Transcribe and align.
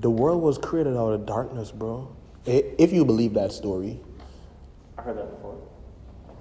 The 0.00 0.10
world 0.10 0.42
was 0.42 0.58
created 0.58 0.96
out 0.96 1.12
of 1.12 1.26
darkness, 1.26 1.70
bro. 1.70 2.14
If 2.46 2.92
you 2.92 3.04
believe 3.04 3.34
that 3.34 3.52
story. 3.52 4.00
I 4.96 5.02
heard 5.02 5.18
that 5.18 5.30
before. 5.36 5.58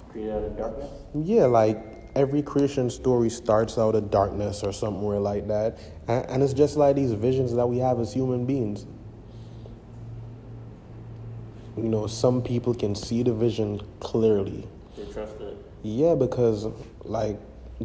Created 0.10 0.32
out 0.34 0.44
of 0.44 0.58
darkness. 0.58 0.90
Yeah, 1.14 1.46
like 1.46 1.78
every 2.16 2.42
creation 2.42 2.90
story 2.90 3.30
starts 3.30 3.78
out 3.78 3.94
of 3.94 4.10
darkness 4.10 4.64
or 4.64 4.74
somewhere 4.74 5.20
like 5.20 5.48
that. 5.50 5.78
And, 6.08 6.26
and 6.26 6.44
it's 6.44 6.54
just 6.54 6.78
like 6.78 6.96
these 6.96 7.12
visions 7.14 7.54
that 7.54 7.68
we 7.68 7.78
have 7.78 8.00
as 8.00 8.14
human 8.14 8.46
beings. 8.46 8.86
You 11.76 11.84
know, 11.84 12.08
some 12.08 12.42
people 12.42 12.74
can 12.74 12.96
see 12.96 13.22
the 13.22 13.34
vision 13.34 13.82
clearly. 14.00 14.68
They 14.98 15.06
trust 15.06 15.40
it. 15.42 15.58
Yeah, 15.84 16.16
because 16.16 16.66
like 17.04 17.38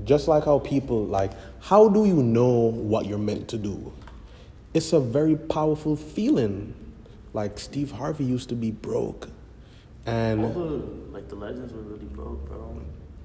just 0.04 0.28
like 0.28 0.44
how 0.46 0.60
people 0.60 1.04
like 1.04 1.32
how 1.60 1.88
do 1.88 2.06
you 2.06 2.22
know 2.22 2.70
what 2.70 3.04
you're 3.04 3.18
meant 3.18 3.48
to 3.48 3.58
do? 3.58 3.92
It's 4.75 4.93
a 4.93 5.00
very 5.00 5.36
powerful 5.36 5.96
feeling. 5.96 6.75
Like 7.35 7.58
Steve 7.58 7.93
Harvey 7.93 8.25
used 8.25 8.49
to 8.50 8.54
be 8.54 8.71
broke. 8.71 9.29
All 10.07 10.13
And 10.14 10.43
the 10.54 10.82
like 11.13 11.29
the 11.29 11.36
legends 11.36 11.72
were 11.72 11.80
really 11.82 12.04
broke, 12.07 12.46
bro. 12.49 12.58
All 12.58 12.75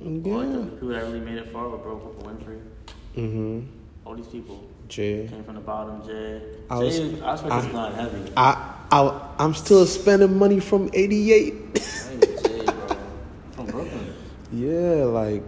like 0.05 0.21
the 0.21 0.71
people 0.71 0.87
that 0.89 1.01
really 1.03 1.19
made 1.19 1.37
it 1.37 1.51
far 1.51 1.67
were 1.69 1.77
broke. 1.77 2.17
Oprah 2.19 2.27
Winfrey. 2.37 2.59
Mhm. 3.15 3.65
All 4.05 4.15
these 4.15 4.27
people 4.27 4.63
Jay. 4.87 5.27
came 5.27 5.43
from 5.43 5.55
the 5.55 5.61
bottom. 5.61 6.05
Jay. 6.05 6.41
I 6.69 6.77
was- 6.79 6.97
Jay, 6.97 7.21
I 7.21 7.33
expect 7.33 7.53
I- 7.53 7.61
this 7.61 7.73
line 7.73 7.93
heavy. 7.93 8.31
I, 8.37 8.73
I 8.91 9.21
I'm 9.39 9.53
still 9.53 9.85
spending 9.85 10.37
money 10.37 10.59
from 10.59 10.89
88. 10.93 11.75
Jay, 11.75 12.65
bro. 12.65 12.97
From 13.51 13.65
Brooklyn. 13.65 14.13
yeah, 14.53 15.03
like 15.05 15.43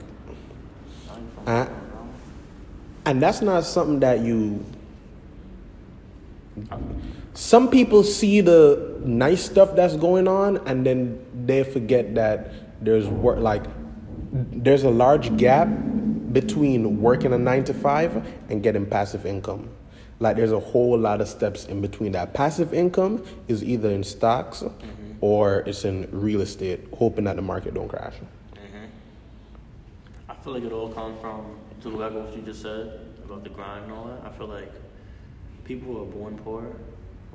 I'm 1.10 1.16
from 1.36 1.46
Brooklyn, 1.46 1.68
bro. 1.92 2.02
and 3.06 3.22
that's 3.22 3.42
not 3.42 3.64
something 3.64 4.00
that 4.02 4.20
you 4.22 4.66
some 7.34 7.70
people 7.70 8.04
see 8.04 8.42
the 8.42 9.00
nice 9.04 9.46
stuff 9.46 9.76
that's 9.76 9.96
going 9.96 10.28
on 10.28 10.58
and 10.68 10.86
then 10.86 11.26
they 11.46 11.64
forget 11.64 12.16
that 12.16 12.52
there's 12.84 13.08
work 13.08 13.40
like 13.40 13.64
there's 14.32 14.84
a 14.84 14.90
large 14.90 15.36
gap 15.38 15.68
between 16.32 17.02
working 17.02 17.34
a 17.34 17.38
9 17.38 17.64
to 17.66 17.74
5 17.74 18.28
and 18.50 18.62
getting 18.62 18.86
passive 18.86 19.26
income. 19.26 19.70
Like 20.20 20.36
there's 20.36 20.52
a 20.52 20.60
whole 20.60 20.98
lot 20.98 21.22
of 21.22 21.28
steps 21.28 21.66
in 21.66 21.82
between 21.82 22.12
that. 22.12 22.34
Passive 22.34 22.74
income 22.74 23.24
is 23.48 23.64
either 23.64 23.90
in 23.90 24.04
stocks 24.04 24.62
mm-hmm. 24.62 25.14
or 25.22 25.60
it's 25.62 25.86
in 25.86 26.08
real 26.12 26.42
estate 26.42 26.88
hoping 26.98 27.24
that 27.24 27.38
the 27.38 27.42
market 27.42 27.74
don't 27.74 27.88
crash. 27.88 28.16
Mm-hmm. 28.54 28.86
I 30.30 30.34
feel 30.36 30.54
like 30.54 30.64
it 30.64 30.74
all 30.74 30.90
comes 30.90 31.20
from 31.22 31.58
to 31.82 31.90
to 31.90 31.98
what 31.98 32.36
you 32.36 32.42
just 32.42 32.62
said 32.62 33.00
about 33.24 33.44
the 33.44 33.50
grind 33.50 33.86
and 33.86 33.94
all 33.94 34.06
that. 34.06 34.26
I 34.26 34.38
feel 34.38 34.48
like 34.48 34.72
people 35.70 35.94
who 35.94 36.02
are 36.02 36.06
born 36.20 36.36
poor 36.44 36.64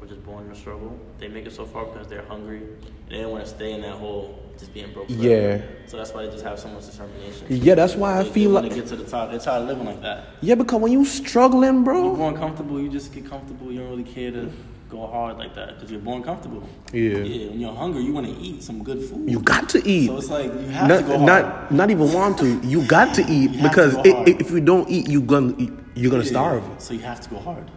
or 0.00 0.06
just 0.08 0.22
born 0.26 0.44
in 0.46 0.50
a 0.50 0.54
struggle, 0.56 0.92
they 1.20 1.28
make 1.28 1.46
it 1.46 1.52
so 1.52 1.64
far 1.64 1.84
because 1.86 2.08
they're 2.08 2.24
hungry 2.34 2.58
and 2.58 3.10
they 3.10 3.20
don't 3.22 3.30
want 3.30 3.44
to 3.44 3.50
stay 3.50 3.72
in 3.72 3.80
that 3.82 3.92
hole 3.94 4.24
just 4.58 4.74
being 4.74 4.92
broke. 4.92 5.06
forever. 5.06 5.22
Yeah. 5.28 5.62
So 5.86 5.96
that's 5.96 6.12
why 6.12 6.26
they 6.26 6.32
just 6.32 6.44
have 6.44 6.58
so 6.58 6.68
much 6.68 6.86
determination. 6.90 7.46
yeah 7.48 7.74
that's 7.76 7.94
why 7.94 8.18
i 8.20 8.24
feel 8.24 8.50
they 8.50 8.60
like 8.62 8.70
to 8.70 8.76
get 8.80 8.86
to 8.88 8.96
the 8.96 9.04
top. 9.14 9.30
They're 9.30 9.38
tired 9.38 9.62
of 9.62 9.68
living 9.68 9.86
like 9.86 10.02
that. 10.02 10.18
yeah 10.40 10.56
because 10.56 10.80
when 10.80 10.92
you 10.92 11.04
struggling 11.04 11.84
bro, 11.84 12.08
You're 12.08 12.16
born 12.16 12.36
comfortable. 12.36 12.80
You 12.80 12.88
just 12.90 13.12
get 13.14 13.24
comfortable. 13.30 13.70
You 13.72 13.78
don't 13.80 13.90
really 13.90 14.04
care 14.16 14.30
to 14.32 14.50
go 14.90 15.06
hard 15.06 15.38
like 15.38 15.54
that 15.54 15.68
because 15.76 15.90
you're 15.92 16.00
born 16.10 16.22
comfortable. 16.24 16.62
Yeah. 16.92 17.18
Yeah. 17.18 17.48
When 17.50 17.60
you're 17.60 17.74
hungry, 17.74 18.02
you 18.02 18.12
want 18.12 18.26
to 18.26 18.36
eat 18.48 18.62
some 18.62 18.82
good 18.84 19.00
food. 19.08 19.28
You 19.30 19.40
got 19.40 19.68
to 19.74 19.78
eat. 19.88 20.06
So 20.08 20.16
it's 20.18 20.30
like 20.30 20.46
you 20.52 20.68
have 20.78 20.88
not, 20.88 20.96
to 20.98 21.02
go 21.04 21.18
hard. 21.18 21.26
not, 21.32 21.72
not 21.80 21.90
even 21.94 22.12
want 22.12 22.38
to. 22.42 22.48
You 22.72 22.86
got 22.86 23.14
to 23.16 23.22
eat 23.28 23.50
because 23.62 23.96
to 23.96 24.02
go 24.02 24.10
i- 24.10 24.14
hard. 24.16 24.28
i- 24.28 24.36
if 24.44 24.50
you 24.50 24.60
don't 24.60 24.88
eat, 24.90 25.08
you 25.08 25.20
gonna 25.22 25.54
you're 25.96 26.10
gonna 26.10 26.22
Yeah. 26.24 26.36
starve. 26.36 26.64
So 26.78 26.94
you 26.94 27.00
have 27.00 27.20
to 27.22 27.30
go 27.30 27.38
hard. 27.38 27.70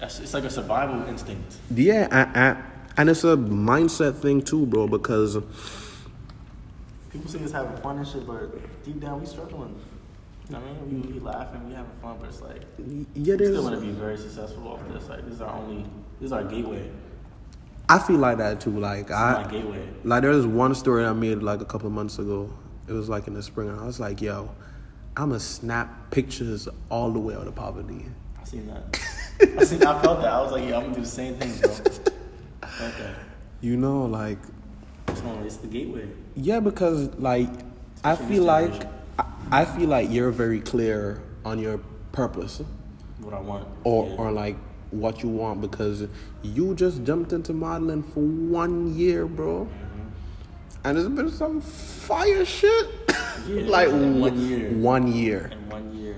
That's, 0.00 0.18
it's 0.20 0.34
like 0.34 0.44
a 0.44 0.50
survival 0.50 1.02
instinct. 1.08 1.56
Yeah, 1.74 2.08
and, 2.10 2.36
and, 2.36 2.64
and 2.96 3.10
it's 3.10 3.22
a 3.24 3.36
mindset 3.36 4.16
thing 4.16 4.42
too, 4.42 4.66
bro. 4.66 4.88
Because 4.88 5.36
People 7.10 7.28
say 7.28 7.40
it's 7.40 7.52
having 7.52 7.76
fun 7.82 7.98
and 7.98 8.06
shit, 8.06 8.26
but 8.26 8.84
deep 8.84 9.00
down 9.00 9.20
we 9.20 9.26
struggling. 9.26 9.74
You 10.48 10.54
know 10.56 10.60
what 10.60 10.70
I 10.70 10.86
mean? 10.86 11.02
We, 11.02 11.12
we 11.14 11.20
laughing, 11.20 11.68
we 11.68 11.74
having 11.74 11.90
fun, 12.00 12.16
but 12.20 12.28
it's 12.28 12.40
like 12.40 12.62
yeah, 13.14 13.34
we 13.34 13.46
still 13.46 13.62
want 13.64 13.74
to 13.74 13.80
be 13.80 13.90
very 13.92 14.16
successful 14.16 14.68
off 14.68 14.80
this. 14.92 15.08
Like 15.08 15.24
this 15.24 15.34
is 15.34 15.40
our 15.42 15.54
only, 15.54 15.82
this 16.18 16.26
is 16.26 16.32
our 16.32 16.44
gateway. 16.44 16.88
I 17.88 17.98
feel 17.98 18.16
like 18.18 18.38
that 18.38 18.60
too. 18.60 18.78
Like 18.78 19.08
This 19.08 19.16
is 19.16 19.20
my 19.20 19.44
I, 19.44 19.50
gateway. 19.50 19.88
like 20.04 20.22
there 20.22 20.30
was 20.30 20.46
one 20.46 20.74
story 20.74 21.04
I 21.04 21.12
made 21.12 21.42
like 21.42 21.60
a 21.60 21.64
couple 21.64 21.88
of 21.88 21.92
months 21.92 22.18
ago. 22.18 22.48
It 22.88 22.92
was 22.92 23.08
like 23.08 23.26
in 23.26 23.34
the 23.34 23.42
spring, 23.42 23.68
and 23.68 23.80
I 23.80 23.84
was 23.84 23.98
like, 24.00 24.20
yo, 24.22 24.50
I'ma 25.16 25.38
snap 25.38 26.10
pictures 26.10 26.68
all 26.88 27.10
the 27.10 27.20
way 27.20 27.34
out 27.34 27.46
of 27.46 27.54
poverty. 27.54 28.06
I 28.40 28.44
seen 28.44 28.66
that. 28.68 29.00
I 29.58 29.64
seen. 29.64 29.82
I 29.82 30.02
felt 30.02 30.20
that. 30.22 30.32
I 30.32 30.40
was 30.42 30.52
like, 30.52 30.68
yeah, 30.68 30.76
I'm 30.76 30.82
gonna 30.84 30.94
do 30.96 31.00
the 31.00 31.06
same 31.06 31.34
thing, 31.36 31.52
bro. 31.60 31.70
I 32.62 32.66
felt 32.66 32.98
that. 32.98 33.14
You 33.60 33.76
know, 33.76 34.04
like 34.06 34.38
It's, 35.08 35.56
the 35.56 35.66
gateway. 35.66 36.08
Yeah, 36.36 36.60
because 36.60 37.08
like 37.18 37.48
I 38.04 38.16
feel 38.16 38.44
like. 38.44 38.72
I, 39.18 39.24
I 39.52 39.64
feel 39.64 39.88
like 39.88 40.10
you're 40.10 40.30
very 40.30 40.60
clear 40.60 41.20
on 41.44 41.58
your 41.58 41.80
purpose 42.12 42.62
What 43.20 43.34
I 43.34 43.40
want. 43.40 43.66
or 43.84 44.06
Yeah. 44.06 44.14
or 44.16 44.30
like 44.32 44.56
what 44.92 45.22
you 45.22 45.28
want 45.28 45.60
because 45.60 46.06
you 46.42 46.74
just 46.74 47.04
jumped 47.04 47.32
into 47.32 47.52
modeling 47.52 48.02
for 48.02 48.20
one 48.20 48.94
year, 48.94 49.26
bro. 49.26 49.66
Mm-hmm. 49.66 50.84
And 50.84 50.98
it's 50.98 51.08
been 51.08 51.30
some 51.30 51.60
fire 51.60 52.44
shit. 52.44 52.86
Yeah, 53.46 53.62
like 53.76 53.88
one 53.90 54.38
year. 54.48 54.70
One 54.70 55.12
year. 55.12 55.50
in 55.52 55.68
one 55.68 55.94
year. 55.98 56.16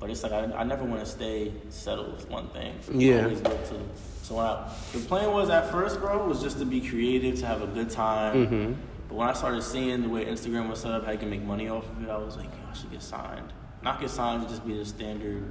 But 0.00 0.10
it's 0.10 0.22
like 0.22 0.32
I, 0.32 0.44
I 0.54 0.64
never 0.64 0.84
want 0.84 1.00
to 1.00 1.06
stay 1.06 1.52
settled 1.70 2.12
with 2.12 2.30
one 2.30 2.48
thing. 2.50 2.74
Yeah. 2.92 3.24
Always 3.24 3.42
look 3.42 3.64
to. 3.68 3.80
So 4.22 4.36
when 4.36 4.46
I, 4.46 4.70
the 4.92 5.00
plan 5.00 5.32
was 5.32 5.50
at 5.50 5.70
first, 5.70 6.00
bro, 6.00 6.26
was 6.26 6.40
just 6.42 6.58
to 6.58 6.64
be 6.64 6.80
creative, 6.80 7.38
to 7.40 7.46
have 7.46 7.62
a 7.62 7.66
good 7.66 7.90
time. 7.90 8.46
Mm-hmm. 8.46 8.72
But 9.08 9.14
when 9.14 9.28
I 9.28 9.32
started 9.32 9.62
seeing 9.62 10.02
the 10.02 10.08
way 10.08 10.26
Instagram 10.26 10.68
was 10.68 10.80
set 10.80 10.92
up, 10.92 11.04
how 11.04 11.12
you 11.12 11.18
can 11.18 11.30
make 11.30 11.42
money 11.42 11.68
off 11.68 11.88
of 11.88 12.04
it, 12.04 12.10
I 12.10 12.18
was 12.18 12.36
like, 12.36 12.50
I 12.70 12.74
should 12.74 12.92
get 12.92 13.02
signed. 13.02 13.52
Not 13.82 14.00
get 14.00 14.10
signed 14.10 14.42
to 14.42 14.48
just 14.48 14.66
be 14.66 14.76
the 14.76 14.84
standard 14.84 15.44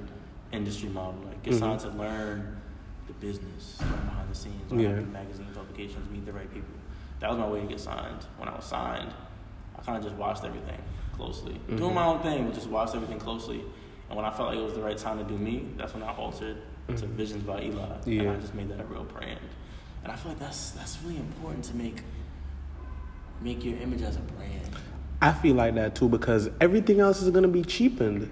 industry 0.51 0.89
model. 0.89 1.19
Like 1.25 1.43
get 1.43 1.55
signed 1.55 1.79
to 1.81 1.89
learn 1.89 2.61
the 3.07 3.13
business, 3.13 3.77
learn 3.81 4.05
behind 4.05 4.29
the 4.29 4.35
scenes, 4.35 4.71
learn 4.71 4.79
Yeah. 4.79 4.99
magazine 5.01 5.47
publications, 5.53 6.09
meet 6.11 6.25
the 6.25 6.33
right 6.33 6.51
people. 6.53 6.69
That 7.19 7.29
was 7.31 7.39
my 7.39 7.47
way 7.47 7.61
to 7.61 7.67
get 7.67 7.79
signed. 7.79 8.25
When 8.37 8.47
I 8.47 8.55
was 8.55 8.65
signed, 8.65 9.11
I 9.77 9.81
kind 9.81 9.97
of 9.97 10.03
just 10.03 10.15
watched 10.15 10.43
everything 10.43 10.79
closely, 11.13 11.59
doing 11.75 11.95
my 11.95 12.05
own 12.05 12.19
thing, 12.21 12.45
but 12.45 12.53
just 12.53 12.67
watched 12.67 12.93
everything 12.93 13.17
closely. 13.17 13.63
And 14.09 14.15
when 14.15 14.25
I 14.25 14.31
felt 14.31 14.49
like 14.49 14.57
it 14.57 14.63
was 14.63 14.73
the 14.73 14.81
right 14.81 14.97
time 14.97 15.17
to 15.17 15.23
do 15.23 15.37
me, 15.37 15.67
that's 15.77 15.93
when 15.93 16.03
I 16.03 16.13
altered 16.15 16.57
to 16.87 16.93
mm-hmm. 16.93 17.17
Visions 17.17 17.43
by 17.43 17.61
Eli, 17.61 17.95
and 18.05 18.29
I 18.29 18.35
just 18.37 18.53
made 18.53 18.69
that 18.69 18.79
a 18.79 18.85
real 18.85 19.03
brand. 19.03 19.39
And 20.03 20.11
I 20.11 20.15
feel 20.15 20.31
like 20.31 20.39
that's 20.39 20.71
that's 20.71 20.97
really 21.03 21.17
important 21.17 21.65
to 21.65 21.75
make 21.75 22.01
make 23.41 23.63
your 23.65 23.77
image 23.77 24.01
as 24.01 24.15
a 24.15 24.19
brand. 24.19 24.69
I 25.21 25.33
feel 25.33 25.55
like 25.55 25.75
that 25.75 25.95
too 25.95 26.07
because 26.07 26.49
everything 26.61 26.99
else 26.99 27.21
is 27.21 27.29
gonna 27.29 27.47
be 27.47 27.63
cheapened. 27.63 28.31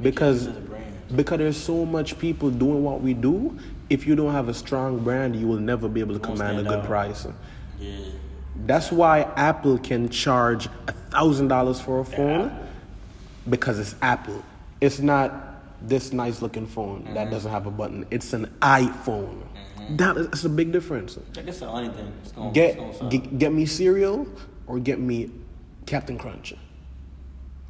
Because 0.00 0.46
Make 0.46 0.54
your 0.54 0.60
as 0.60 0.66
a 0.66 0.68
brand. 0.68 1.16
because 1.16 1.38
there's 1.38 1.56
so 1.56 1.84
much 1.86 2.18
people 2.18 2.50
doing 2.50 2.82
what 2.82 3.00
we 3.00 3.14
do. 3.14 3.56
If 3.88 4.06
you 4.06 4.16
don't 4.16 4.32
have 4.32 4.48
a 4.48 4.54
strong 4.54 4.98
brand, 4.98 5.36
you 5.36 5.46
will 5.46 5.60
never 5.60 5.88
be 5.88 6.00
able 6.00 6.14
to 6.14 6.20
command 6.20 6.58
a 6.58 6.62
good 6.62 6.80
out. 6.80 6.84
price. 6.86 7.26
Yeah. 7.78 7.96
That's 8.66 8.90
why 8.92 9.22
Apple 9.36 9.78
can 9.78 10.08
charge 10.08 10.66
a 10.88 10.92
thousand 10.92 11.48
dollars 11.48 11.80
for 11.80 12.00
a 12.00 12.04
phone 12.04 12.50
Apple. 12.50 12.66
because 13.48 13.78
it's 13.78 13.94
Apple. 14.02 14.42
It's 14.84 15.00
not 15.00 15.88
this 15.88 16.12
nice 16.12 16.42
looking 16.42 16.66
phone 16.66 17.04
Mm-hmm. 17.04 17.14
that 17.14 17.30
doesn't 17.30 17.50
have 17.50 17.66
a 17.66 17.70
button. 17.70 18.06
It's 18.10 18.32
an 18.34 18.46
iPhone. 18.60 19.40
Mm-hmm. 19.42 19.96
That 19.96 20.16
is 20.16 20.26
that's 20.28 20.44
a 20.44 20.48
big 20.50 20.72
difference. 20.72 21.18
The 21.32 21.66
only 21.66 21.88
thing 21.88 22.12
it's 22.22 22.32
going 22.32 22.52
Get 22.52 22.78
it's 22.78 22.98
gonna 22.98 23.10
get, 23.10 23.38
get 23.38 23.52
me 23.52 23.64
cereal 23.66 24.26
or 24.66 24.78
get 24.78 25.00
me 25.00 25.30
Captain 25.86 26.18
Crunch 26.18 26.52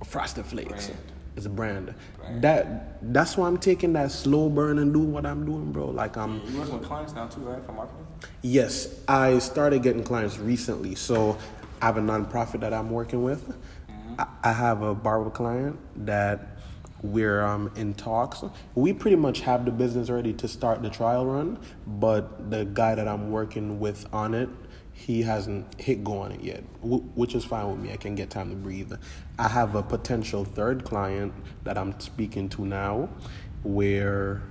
or 0.00 0.04
Frosted 0.04 0.44
Flakes. 0.46 0.88
Brand. 0.88 1.00
It's 1.36 1.46
a 1.46 1.50
brand. 1.50 1.94
Brand. 2.16 2.42
That 2.42 3.12
that's 3.12 3.36
why 3.36 3.46
I'm 3.46 3.58
taking 3.58 3.92
that 3.94 4.10
slow 4.12 4.48
burn 4.48 4.78
and 4.78 4.92
doing 4.92 5.12
what 5.12 5.24
I'm 5.26 5.44
doing, 5.46 5.72
bro. 5.72 5.86
Like 5.90 6.16
I'm 6.16 6.40
You 6.46 6.58
working 6.58 6.78
with 6.78 6.86
clients 6.88 7.12
now 7.14 7.26
too, 7.28 7.40
right? 7.42 7.64
For 7.64 7.72
marketing. 7.72 8.06
Yes, 8.42 8.88
I 9.06 9.38
started 9.38 9.82
getting 9.82 10.02
clients 10.04 10.38
recently. 10.38 10.94
So 10.96 11.36
I 11.80 11.86
have 11.86 11.96
a 11.96 12.00
nonprofit 12.00 12.60
that 12.60 12.72
I'm 12.72 12.90
working 12.90 13.22
with. 13.22 13.48
Mm-hmm. 13.48 14.20
I, 14.20 14.26
I 14.44 14.52
have 14.52 14.82
a 14.82 14.94
barber 14.94 15.30
client 15.30 15.78
that 16.06 16.58
we're 17.04 17.44
um, 17.44 17.70
in 17.76 17.92
talks. 17.92 18.42
We 18.74 18.94
pretty 18.94 19.16
much 19.16 19.40
have 19.40 19.66
the 19.66 19.70
business 19.70 20.08
ready 20.08 20.32
to 20.32 20.48
start 20.48 20.82
the 20.82 20.88
trial 20.88 21.26
run, 21.26 21.58
but 21.86 22.50
the 22.50 22.64
guy 22.64 22.94
that 22.94 23.06
I'm 23.06 23.30
working 23.30 23.78
with 23.78 24.06
on 24.12 24.32
it, 24.32 24.48
he 24.94 25.20
hasn't 25.22 25.78
hit 25.78 26.02
go 26.02 26.20
on 26.20 26.32
it 26.32 26.40
yet, 26.40 26.64
which 26.82 27.34
is 27.34 27.44
fine 27.44 27.68
with 27.68 27.78
me. 27.78 27.92
I 27.92 27.98
can 27.98 28.14
get 28.14 28.30
time 28.30 28.48
to 28.48 28.56
breathe. 28.56 28.92
I 29.38 29.48
have 29.48 29.74
a 29.74 29.82
potential 29.82 30.46
third 30.46 30.84
client 30.84 31.34
that 31.64 31.76
I'm 31.76 32.00
speaking 32.00 32.48
to 32.50 32.64
now, 32.64 33.10
where 33.62 34.42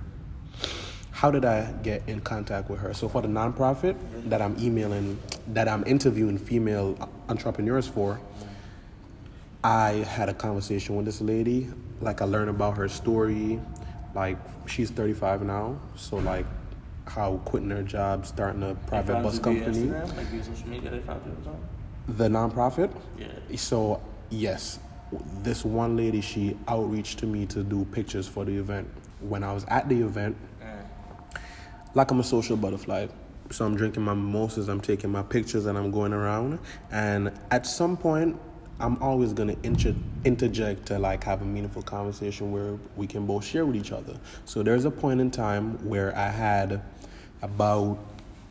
how 1.10 1.30
did 1.30 1.44
I 1.44 1.72
get 1.82 2.02
in 2.06 2.20
contact 2.20 2.70
with 2.70 2.80
her? 2.80 2.94
So 2.94 3.08
for 3.08 3.22
the 3.22 3.28
nonprofit 3.28 3.96
that 4.28 4.40
I'm 4.40 4.56
emailing, 4.60 5.18
that 5.48 5.68
I'm 5.68 5.82
interviewing 5.86 6.38
female 6.38 7.08
entrepreneurs 7.28 7.88
for, 7.88 8.20
I 9.64 9.92
had 9.92 10.28
a 10.28 10.34
conversation 10.34 10.94
with 10.94 11.06
this 11.06 11.20
lady. 11.20 11.70
Like 12.04 12.20
I 12.20 12.26
learned 12.26 12.50
about 12.50 12.76
her 12.76 12.88
story. 12.88 13.60
Like 14.14 14.36
she's 14.68 14.90
35 14.90 15.42
now, 15.42 15.76
so 15.96 16.16
like 16.16 16.46
how 17.06 17.38
quitting 17.44 17.70
her 17.70 17.82
job, 17.82 18.26
starting 18.26 18.62
a 18.62 18.74
private 18.86 19.22
bus 19.22 19.38
company, 19.38 19.78
Instagram, 19.78 20.16
like 20.16 20.44
social 20.44 20.68
media, 20.68 20.90
they 20.90 21.00
found 21.00 21.22
you 21.26 21.56
the 22.08 22.28
nonprofit. 22.28 22.94
Yeah. 23.18 23.56
So 23.56 24.00
yes, 24.30 24.78
this 25.42 25.64
one 25.64 25.96
lady 25.96 26.20
she 26.20 26.56
outreached 26.68 27.18
to 27.20 27.26
me 27.26 27.46
to 27.46 27.62
do 27.62 27.84
pictures 27.86 28.28
for 28.28 28.44
the 28.44 28.56
event. 28.56 28.88
When 29.20 29.42
I 29.42 29.52
was 29.52 29.64
at 29.68 29.88
the 29.88 30.00
event, 30.00 30.36
mm. 30.62 31.40
like 31.94 32.10
I'm 32.10 32.20
a 32.20 32.24
social 32.24 32.56
butterfly. 32.56 33.08
So 33.50 33.64
I'm 33.64 33.76
drinking 33.76 34.02
my 34.02 34.14
mimosas, 34.14 34.68
I'm 34.68 34.80
taking 34.80 35.10
my 35.10 35.22
pictures, 35.22 35.66
and 35.66 35.76
I'm 35.76 35.90
going 35.90 36.12
around. 36.12 36.58
And 36.90 37.32
at 37.50 37.66
some 37.66 37.96
point, 37.96 38.38
I'm 38.80 39.00
always 39.02 39.32
gonna 39.32 39.56
inter- 39.62 39.94
interject 40.24 40.86
to 40.86 40.98
like 40.98 41.24
have 41.24 41.42
a 41.42 41.44
meaningful 41.44 41.82
conversation 41.82 42.50
where 42.50 42.78
we 42.96 43.06
can 43.06 43.26
both 43.26 43.44
share 43.44 43.64
with 43.64 43.76
each 43.76 43.92
other. 43.92 44.16
So 44.44 44.62
there's 44.62 44.84
a 44.84 44.90
point 44.90 45.20
in 45.20 45.30
time 45.30 45.88
where 45.88 46.16
I 46.16 46.28
had 46.28 46.82
about 47.42 47.98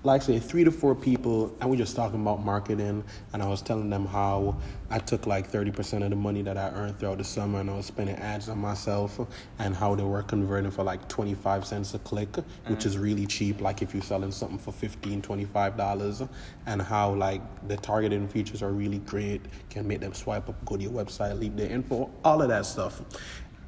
like 0.06 0.22
say 0.22 0.38
three 0.38 0.64
to 0.64 0.72
four 0.72 0.94
people 0.94 1.56
and 1.62 1.70
we're 1.70 1.78
just 1.78 1.96
talking 1.96 2.22
about 2.22 2.44
marketing 2.44 3.04
and 3.32 3.42
i 3.42 3.48
was 3.48 3.62
telling 3.62 3.90
them 3.90 4.06
how 4.06 4.56
i 4.90 5.00
took 5.00 5.26
like 5.26 5.50
30% 5.50 6.04
of 6.04 6.10
the 6.10 6.16
money 6.16 6.42
that 6.42 6.58
i 6.58 6.70
earned 6.72 7.00
throughout 7.00 7.18
the 7.18 7.24
summer 7.24 7.62
and 7.62 7.70
i 7.70 7.76
was 7.76 7.86
spending 7.86 8.16
ads 8.18 8.50
on 8.50 8.58
myself 8.58 9.20
and 9.60 9.76
how 9.76 9.96
they 9.96 10.04
were 10.04 10.22
converting 10.24 10.72
for 10.72 10.84
like 10.84 11.08
25 11.08 11.66
cents 11.66 11.94
a 11.94 12.00
click 12.00 12.36
which 12.68 12.86
is 12.86 12.98
really 12.98 13.26
cheap 13.26 13.62
like 13.62 13.82
if 13.82 13.94
you're 13.94 14.04
selling 14.04 14.32
something 14.32 14.58
for 14.58 14.72
15 14.74 15.22
25 15.22 15.78
dollars 15.78 16.22
and 16.66 16.82
how 16.82 17.14
like 17.14 17.42
the 17.68 17.78
targeting 17.78 18.28
features 18.28 18.62
are 18.62 18.72
really 18.72 19.00
great 19.00 19.42
can 19.70 19.88
make 19.88 20.02
them 20.02 20.14
swipe 20.14 20.50
up 20.50 20.66
go 20.66 20.76
to 20.76 20.84
your 20.84 20.92
website 20.92 21.40
leave 21.40 21.56
their 21.56 21.70
info 21.70 22.10
all 22.24 22.42
of 22.42 22.50
that 22.50 22.66
stuff. 22.66 23.02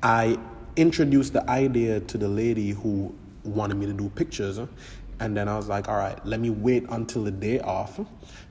I 0.02 0.38
introduced 0.76 1.34
the 1.34 1.50
idea 1.50 2.00
to 2.02 2.18
the 2.18 2.28
lady 2.28 2.72
who 2.72 3.16
wanted 3.44 3.76
me 3.78 3.86
to 3.86 3.94
do 3.94 4.10
pictures 4.10 4.60
and 5.19 5.35
then 5.35 5.47
I 5.47 5.56
was 5.56 5.67
like, 5.67 5.88
all 5.88 5.97
right, 5.97 6.23
let 6.25 6.39
me 6.39 6.50
wait 6.50 6.85
until 6.89 7.23
the 7.23 7.31
day 7.31 7.59
off. 7.59 8.00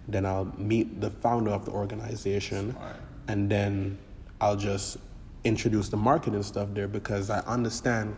Then 0.09 0.27
I'll 0.27 0.53
meet 0.59 1.01
the 1.01 1.11
founder 1.11 1.51
of 1.51 1.65
the 1.65 1.71
organization. 1.73 2.73
Smart. 2.73 2.97
And 3.29 3.51
then 3.51 3.99
I'll 4.41 4.57
just 4.57 4.99
introduce 5.45 5.89
the 5.89 5.97
marketing 5.97 6.43
stuff 6.43 6.69
there 6.73 6.89
because 6.89 7.31
I 7.31 7.41
understand 7.41 8.17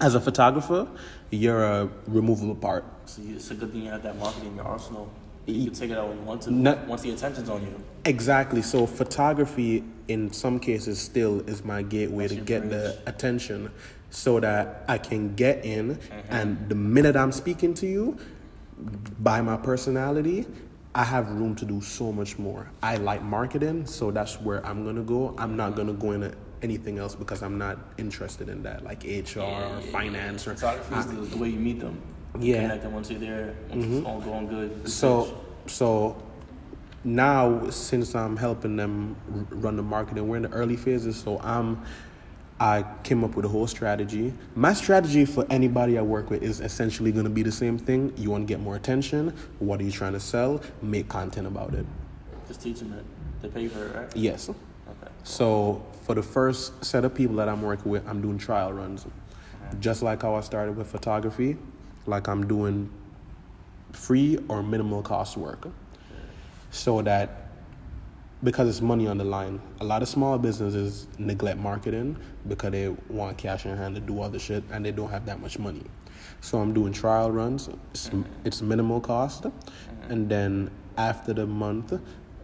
as 0.00 0.14
a 0.14 0.20
photographer, 0.20 0.88
you're 1.30 1.64
a 1.64 1.88
removable 2.06 2.54
part. 2.54 2.84
So 3.06 3.22
it's 3.24 3.50
a 3.50 3.54
good 3.54 3.72
thing 3.72 3.82
you 3.82 3.90
have 3.90 4.02
that 4.02 4.16
marketing 4.16 4.50
in 4.50 4.56
your 4.56 4.64
arsenal. 4.64 5.10
You 5.46 5.66
can 5.66 5.74
take 5.74 5.90
it 5.90 5.98
out 5.98 6.08
when 6.08 6.18
you 6.18 6.24
want 6.24 6.42
to. 6.42 6.50
No- 6.50 6.78
once 6.86 7.02
the 7.02 7.10
attention's 7.10 7.48
on 7.48 7.62
you. 7.62 7.82
Exactly. 8.04 8.62
So 8.62 8.86
photography, 8.86 9.82
in 10.06 10.32
some 10.32 10.60
cases, 10.60 11.00
still 11.00 11.40
is 11.48 11.64
my 11.64 11.82
gateway 11.82 12.26
That's 12.26 12.38
to 12.38 12.44
get 12.44 12.70
the 12.70 12.98
attention, 13.06 13.70
so 14.10 14.40
that 14.40 14.84
I 14.88 14.98
can 14.98 15.34
get 15.34 15.64
in, 15.64 15.96
mm-hmm. 15.96 16.20
and 16.30 16.68
the 16.68 16.74
minute 16.74 17.16
I'm 17.16 17.32
speaking 17.32 17.74
to 17.74 17.86
you, 17.86 18.18
by 19.20 19.40
my 19.40 19.56
personality, 19.56 20.46
I 20.94 21.04
have 21.04 21.30
room 21.30 21.54
to 21.56 21.64
do 21.64 21.80
so 21.80 22.12
much 22.12 22.38
more. 22.38 22.70
I 22.82 22.96
like 22.96 23.22
marketing, 23.22 23.86
so 23.86 24.10
that's 24.10 24.40
where 24.40 24.64
I'm 24.66 24.84
gonna 24.84 25.02
go. 25.02 25.34
I'm 25.38 25.56
not 25.56 25.76
gonna 25.76 25.92
go 25.92 26.12
into 26.12 26.34
anything 26.62 26.98
else 26.98 27.14
because 27.14 27.42
I'm 27.42 27.58
not 27.58 27.78
interested 27.98 28.48
in 28.48 28.62
that, 28.62 28.84
like 28.84 29.04
HR 29.04 29.40
or 29.40 29.80
finance 29.92 30.46
or. 30.46 30.54
Photography 30.54 31.20
is 31.20 31.30
the, 31.30 31.36
way 31.36 31.50
you 31.50 31.58
meet 31.58 31.80
them. 31.80 32.00
Yeah. 32.38 32.62
Connect 32.62 32.82
them 32.82 32.94
once 32.94 33.10
you're 33.10 33.20
there. 33.20 33.54
Once 33.68 33.84
it's 33.84 33.94
mm-hmm. 33.94 34.06
all 34.06 34.20
going 34.20 34.48
good. 34.48 34.82
good 34.82 34.90
So, 34.90 35.24
pitch. 35.24 35.72
so 35.72 36.22
now 37.04 37.70
since 37.70 38.14
I'm 38.14 38.36
helping 38.36 38.76
them 38.76 39.16
run 39.50 39.76
the 39.76 39.82
marketing, 39.82 40.28
we're 40.28 40.36
in 40.36 40.42
the 40.42 40.50
early 40.50 40.76
phases. 40.76 41.16
So 41.16 41.38
I'm, 41.40 41.82
I 42.60 42.84
came 43.04 43.22
up 43.22 43.36
with 43.36 43.44
a 43.44 43.48
whole 43.48 43.68
strategy. 43.68 44.32
My 44.56 44.72
strategy 44.72 45.24
for 45.24 45.46
anybody 45.48 45.96
I 45.96 46.02
work 46.02 46.28
with 46.28 46.42
is 46.42 46.60
essentially 46.60 47.12
going 47.12 47.24
to 47.24 47.30
be 47.30 47.42
the 47.42 47.52
same 47.52 47.78
thing. 47.78 48.12
You 48.16 48.30
want 48.30 48.48
to 48.48 48.52
get 48.52 48.60
more 48.60 48.74
attention. 48.74 49.32
What 49.60 49.80
are 49.80 49.84
you 49.84 49.92
trying 49.92 50.14
to 50.14 50.20
sell? 50.20 50.60
Make 50.82 51.08
content 51.08 51.46
about 51.46 51.74
it. 51.74 51.86
just 52.48 52.60
teach 52.60 52.80
them 52.80 52.92
it. 52.94 53.04
They 53.42 53.48
pay 53.48 53.68
for 53.68 53.84
it, 53.84 53.94
right? 53.94 54.16
Yes. 54.16 54.48
Okay. 54.48 54.56
So 55.22 55.86
for 56.04 56.14
the 56.14 56.22
first 56.22 56.84
set 56.84 57.04
of 57.04 57.14
people 57.14 57.36
that 57.36 57.48
I'm 57.48 57.62
working 57.62 57.92
with, 57.92 58.06
I'm 58.08 58.20
doing 58.20 58.38
trial 58.38 58.72
runs. 58.72 59.06
Just 59.78 60.02
like 60.02 60.22
how 60.22 60.34
I 60.34 60.40
started 60.40 60.76
with 60.76 60.88
photography, 60.88 61.56
like 62.06 62.26
I'm 62.26 62.48
doing 62.48 62.90
free 63.92 64.38
or 64.48 64.62
minimal 64.62 65.02
cost 65.02 65.36
work. 65.36 65.68
So 66.70 67.02
that 67.02 67.47
because 68.42 68.68
it's 68.68 68.80
money 68.80 69.06
on 69.06 69.18
the 69.18 69.24
line, 69.24 69.60
a 69.80 69.84
lot 69.84 70.02
of 70.02 70.08
small 70.08 70.38
businesses 70.38 71.08
neglect 71.18 71.58
marketing 71.58 72.16
because 72.46 72.70
they 72.70 72.88
want 73.08 73.36
cash 73.36 73.66
in 73.66 73.76
hand 73.76 73.94
to 73.96 74.00
do 74.00 74.20
other 74.22 74.38
shit 74.38 74.62
and 74.70 74.84
they 74.84 74.92
don't 74.92 75.10
have 75.10 75.26
that 75.26 75.40
much 75.40 75.58
money. 75.58 75.82
So 76.40 76.58
I'm 76.58 76.72
doing 76.72 76.92
trial 76.92 77.30
runs. 77.32 77.68
It's, 77.90 78.10
it's 78.44 78.62
minimal 78.62 79.00
cost, 79.00 79.46
and 80.08 80.28
then 80.28 80.70
after 80.96 81.32
the 81.32 81.46
month, 81.46 81.98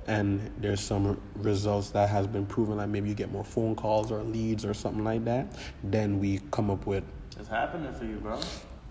and 0.06 0.50
there's 0.58 0.80
some 0.80 1.20
results 1.36 1.90
that 1.90 2.08
has 2.08 2.26
been 2.26 2.44
proven, 2.44 2.76
like 2.76 2.88
maybe 2.88 3.08
you 3.08 3.14
get 3.14 3.30
more 3.30 3.44
phone 3.44 3.74
calls 3.74 4.10
or 4.10 4.22
leads 4.22 4.64
or 4.64 4.74
something 4.74 5.04
like 5.04 5.24
that. 5.24 5.46
Then 5.84 6.18
we 6.18 6.40
come 6.50 6.70
up 6.70 6.86
with 6.86 7.04
It's 7.38 7.48
happening 7.48 7.92
for 7.94 8.04
you, 8.04 8.16
bro. 8.16 8.38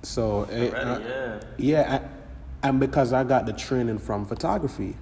so 0.03 0.47
eh, 0.51 0.69
uh, 0.69 1.00
yeah. 1.00 1.39
yeah, 1.57 2.00
I, 2.01 2.67
and 2.67 2.79
because 2.79 3.11
I 3.13 3.23
got 3.25 3.45
the 3.45 3.53
training 3.53 4.00
from 4.00 4.25
photography, 4.25 4.95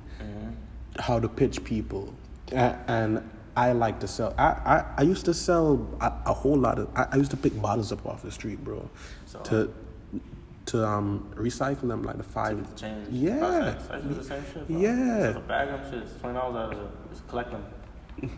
how 1.02 1.20
to 1.20 1.28
pitch 1.28 1.64
people, 1.64 2.14
and 2.52 3.28
I 3.58 3.74
like 3.74 4.00
to 4.00 4.08
sell. 4.08 4.34
I, 4.38 4.46
I, 4.46 4.86
I 5.00 5.02
used 5.02 5.26
to 5.26 5.34
sell 5.34 5.86
a, 6.00 6.14
a 6.28 6.34
whole 6.34 6.58
lot 6.58 6.80
of. 6.80 6.90
I, 6.96 7.08
I 7.12 7.16
used 7.18 7.32
to 7.32 7.38
pick 7.38 7.60
bottles 7.62 7.92
up 7.92 8.06
off 8.06 8.22
the 8.22 8.32
street, 8.32 8.64
bro, 8.64 8.90
So- 9.26 9.40
to 9.42 9.74
to 10.68 10.88
um 10.88 11.28
recycle 11.36 11.88
them 11.88 12.04
like 12.04 12.18
the 12.18 12.24
five. 12.24 12.56
To 12.76 12.82
change. 12.82 13.08
Yeah. 13.10 13.40
Process. 13.40 13.90
I 13.90 14.00
do 14.00 14.14
the 14.14 14.24
same 14.24 14.44
shit. 14.46 14.68
Bro. 14.68 14.80
Yeah. 14.80 15.22
So 15.24 15.34
the 15.34 15.40
bag 15.40 15.68
them 15.70 15.92
shit. 15.92 16.04
It's 16.04 16.14
twenty 16.22 16.38
dollars 16.38 16.56
out 16.56 16.74
of 16.74 16.80
it. 16.86 17.10
Just 17.10 17.28
collect 17.28 17.52
them. 17.52 17.66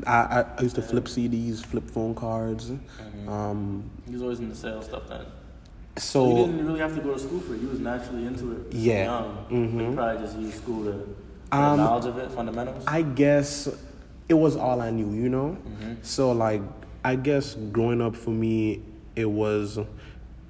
I, 0.08 0.46
I, 0.58 0.62
used 0.62 0.76
to 0.76 0.82
flip 0.82 1.06
CDs, 1.06 1.66
flip 1.66 1.90
phone 1.90 2.16
cards. 2.16 2.72
Um, 3.28 3.90
He 4.06 4.14
was 4.14 4.22
always 4.22 4.40
into 4.40 4.56
sales 4.56 4.86
stuff 4.86 5.10
then. 5.10 5.26
So 5.98 6.02
so 6.02 6.30
you 6.30 6.46
didn't 6.46 6.66
really 6.66 6.80
have 6.80 6.96
to 6.96 7.02
go 7.02 7.14
to 7.14 7.20
school 7.20 7.42
for 7.42 7.56
it. 7.56 7.62
You 7.62 7.68
was 7.68 7.80
naturally 7.80 8.26
into 8.26 8.54
it. 8.54 8.74
Yeah. 8.74 9.04
Young. 9.04 9.46
Mhm. 9.52 9.90
You 9.90 9.94
probably 9.94 10.26
just 10.26 10.38
used 10.40 10.58
school 10.64 10.86
to 10.86 11.16
Um, 11.54 11.78
knowledge 11.78 12.06
of 12.06 12.18
it, 12.18 12.32
fundamentals. 12.32 12.84
I 12.88 13.02
guess 13.04 13.70
it 14.28 14.34
was 14.34 14.56
all 14.56 14.82
I 14.82 14.90
knew, 14.90 15.12
you 15.14 15.30
know. 15.30 15.58
So 16.02 16.32
like, 16.32 16.62
I 17.04 17.16
guess 17.16 17.56
growing 17.56 18.02
up 18.02 18.16
for 18.16 18.32
me, 18.32 18.82
it 19.16 19.26
was, 19.30 19.78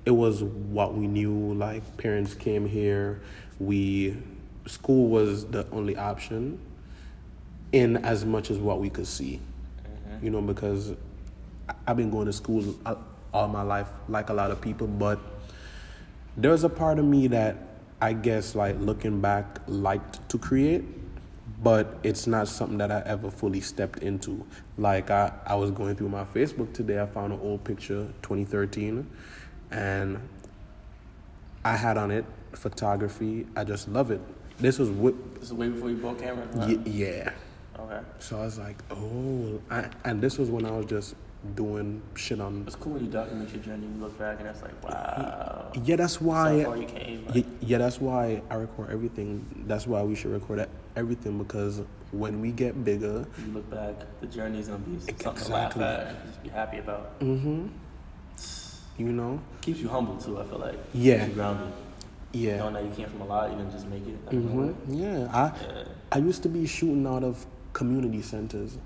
it 0.06 0.12
was 0.12 0.44
what 0.44 0.96
we 0.96 1.08
knew. 1.08 1.54
Like 1.54 1.98
parents 1.98 2.34
came 2.34 2.68
here, 2.68 3.22
we, 3.60 4.16
school 4.66 5.10
was 5.10 5.46
the 5.46 5.68
only 5.72 5.98
option, 5.98 6.60
in 7.74 7.98
as 7.98 8.24
much 8.24 8.52
as 8.52 8.58
what 8.60 8.80
we 8.80 8.90
could 8.90 9.08
see, 9.08 9.42
you 10.22 10.30
know, 10.30 10.42
because 10.42 10.94
I've 11.88 11.98
been 11.98 12.12
going 12.12 12.28
to 12.28 12.34
school 12.34 12.64
all 13.34 13.48
my 13.48 13.64
life, 13.64 13.88
like 14.08 14.30
a 14.30 14.34
lot 14.34 14.52
of 14.52 14.62
people, 14.62 14.86
but 14.86 15.20
there's 16.38 16.64
a 16.64 16.70
part 16.70 17.00
of 17.00 17.06
me 17.06 17.28
that 17.28 17.58
I 18.04 18.12
guess 18.12 18.54
like 18.54 18.78
looking 18.82 19.22
back 19.22 19.60
liked 19.66 20.28
to 20.28 20.38
create, 20.38 20.84
but 21.64 21.96
it's 22.04 22.28
not 22.28 22.50
something 22.50 22.78
that 22.80 22.92
I 22.92 23.02
ever 23.06 23.32
fully 23.32 23.62
stepped 23.62 24.00
into. 24.00 24.46
Like 24.78 25.10
I, 25.10 25.32
I 25.46 25.56
was 25.56 25.72
going 25.72 25.96
through 25.96 26.10
my 26.10 26.26
Facebook 26.26 26.74
today, 26.74 27.02
I 27.02 27.06
found 27.06 27.32
an 27.32 27.40
old 27.40 27.64
picture, 27.64 28.10
2013, 28.24 29.10
and 29.72 30.20
I 31.64 31.78
had 31.78 31.98
on 31.98 32.12
it 32.12 32.26
photography. 32.52 33.48
I 33.56 33.64
just 33.64 33.88
love 33.88 34.12
it. 34.12 34.20
This 34.60 34.80
was 34.80 34.90
what, 34.90 35.36
this 35.36 35.46
is 35.46 35.54
way 35.54 35.70
before 35.70 35.90
you 35.90 35.96
bought 35.96 36.20
cameras. 36.20 36.54
Huh? 36.54 36.66
y- 36.68 36.80
yeah. 36.86 37.32
Okay. 37.80 38.00
So 38.20 38.38
I 38.38 38.44
was 38.44 38.60
like, 38.60 38.84
oh, 38.92 39.62
I, 39.72 39.88
and 40.04 40.22
this 40.22 40.38
was 40.38 40.50
when 40.50 40.66
I 40.66 40.72
was 40.72 40.88
just 40.88 41.16
doing 41.56 42.02
shit 42.16 42.40
on. 42.40 42.64
It's 42.66 42.76
cool 42.76 42.94
when 42.94 43.06
you 43.06 43.12
document 43.12 43.50
your 43.54 43.62
journey. 43.62 43.86
And 43.86 43.96
you 43.98 44.02
look 44.02 44.18
back 44.18 44.40
and 44.40 44.48
it's 44.48 44.62
like, 44.62 44.82
wow. 44.84 45.72
Yeah, 45.84 45.98
that's 45.98 46.14
So 46.14 46.26
why. 46.26 46.64
far 46.64 46.78
you 46.78 46.86
came. 46.86 47.26
Like, 47.26 47.36
Yeah, 47.36 47.44
yeah, 47.62 47.78
that's 47.80 48.00
why 48.00 48.42
I 48.50 48.56
record 48.56 48.92
everything. 48.92 49.64
That's 49.68 49.86
why 49.86 50.02
we 50.04 50.16
should 50.16 50.32
record 50.32 50.68
everything 50.96 51.38
because 51.38 51.82
when 52.12 52.40
we 52.42 52.52
get 52.52 52.84
bigger, 52.84 53.26
You 53.46 53.54
look 53.54 53.70
back, 53.70 53.96
the 54.22 54.28
journey's 54.28 54.68
gonna 54.68 54.80
be 54.80 55.00
something 55.00 55.16
to 55.18 55.52
laugh 55.52 55.76
Exactly. 55.76 55.84
at 55.84 56.26
just 56.28 56.44
be 56.44 56.50
happy 56.50 56.78
about. 56.78 57.20
mm-hmm, 57.20 57.68
you 58.98 59.12
know, 59.12 59.42
Keeps 59.62 59.80
you 59.80 59.90
humble 59.90 60.18
too. 60.18 60.40
I 60.40 60.44
feel 60.46 60.60
like. 60.60 60.78
Yeah. 60.94 61.16
Keeps 61.18 61.28
you 61.30 61.34
grounded. 61.34 61.74
yeah, 62.32 62.58
Knowing 62.58 62.74
that 62.76 62.84
you 62.86 62.92
came 62.92 63.10
from 63.10 63.22
a 63.22 63.26
lot, 63.26 63.50
you 63.52 63.58
didn't 63.58 63.72
just 63.72 63.88
make 63.88 64.08
it. 64.08 64.16
out 64.28 64.34
of 64.34 64.40
hmm 64.44 64.72
yeah. 64.90 65.28
I 65.34 65.52
Yeah. 65.62 65.84
I 66.12 66.18
used 66.20 66.44
to 66.44 66.50
be 66.50 66.66
shooting 66.68 67.06
out 67.08 67.24
of 67.24 67.46
community 67.74 68.22
centers 68.22 68.78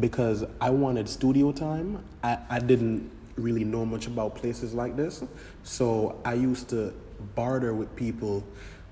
because 0.00 0.44
I 0.60 0.70
wanted 0.70 1.08
studio 1.08 1.52
time. 1.52 2.04
I, 2.22 2.38
I 2.48 2.58
didn't 2.58 3.10
really 3.36 3.64
know 3.64 3.84
much 3.84 4.06
about 4.06 4.34
places 4.34 4.74
like 4.74 4.96
this, 4.96 5.22
so 5.62 6.20
I 6.24 6.34
used 6.34 6.68
to 6.70 6.92
barter 7.34 7.74
with 7.74 7.94
people 7.96 8.44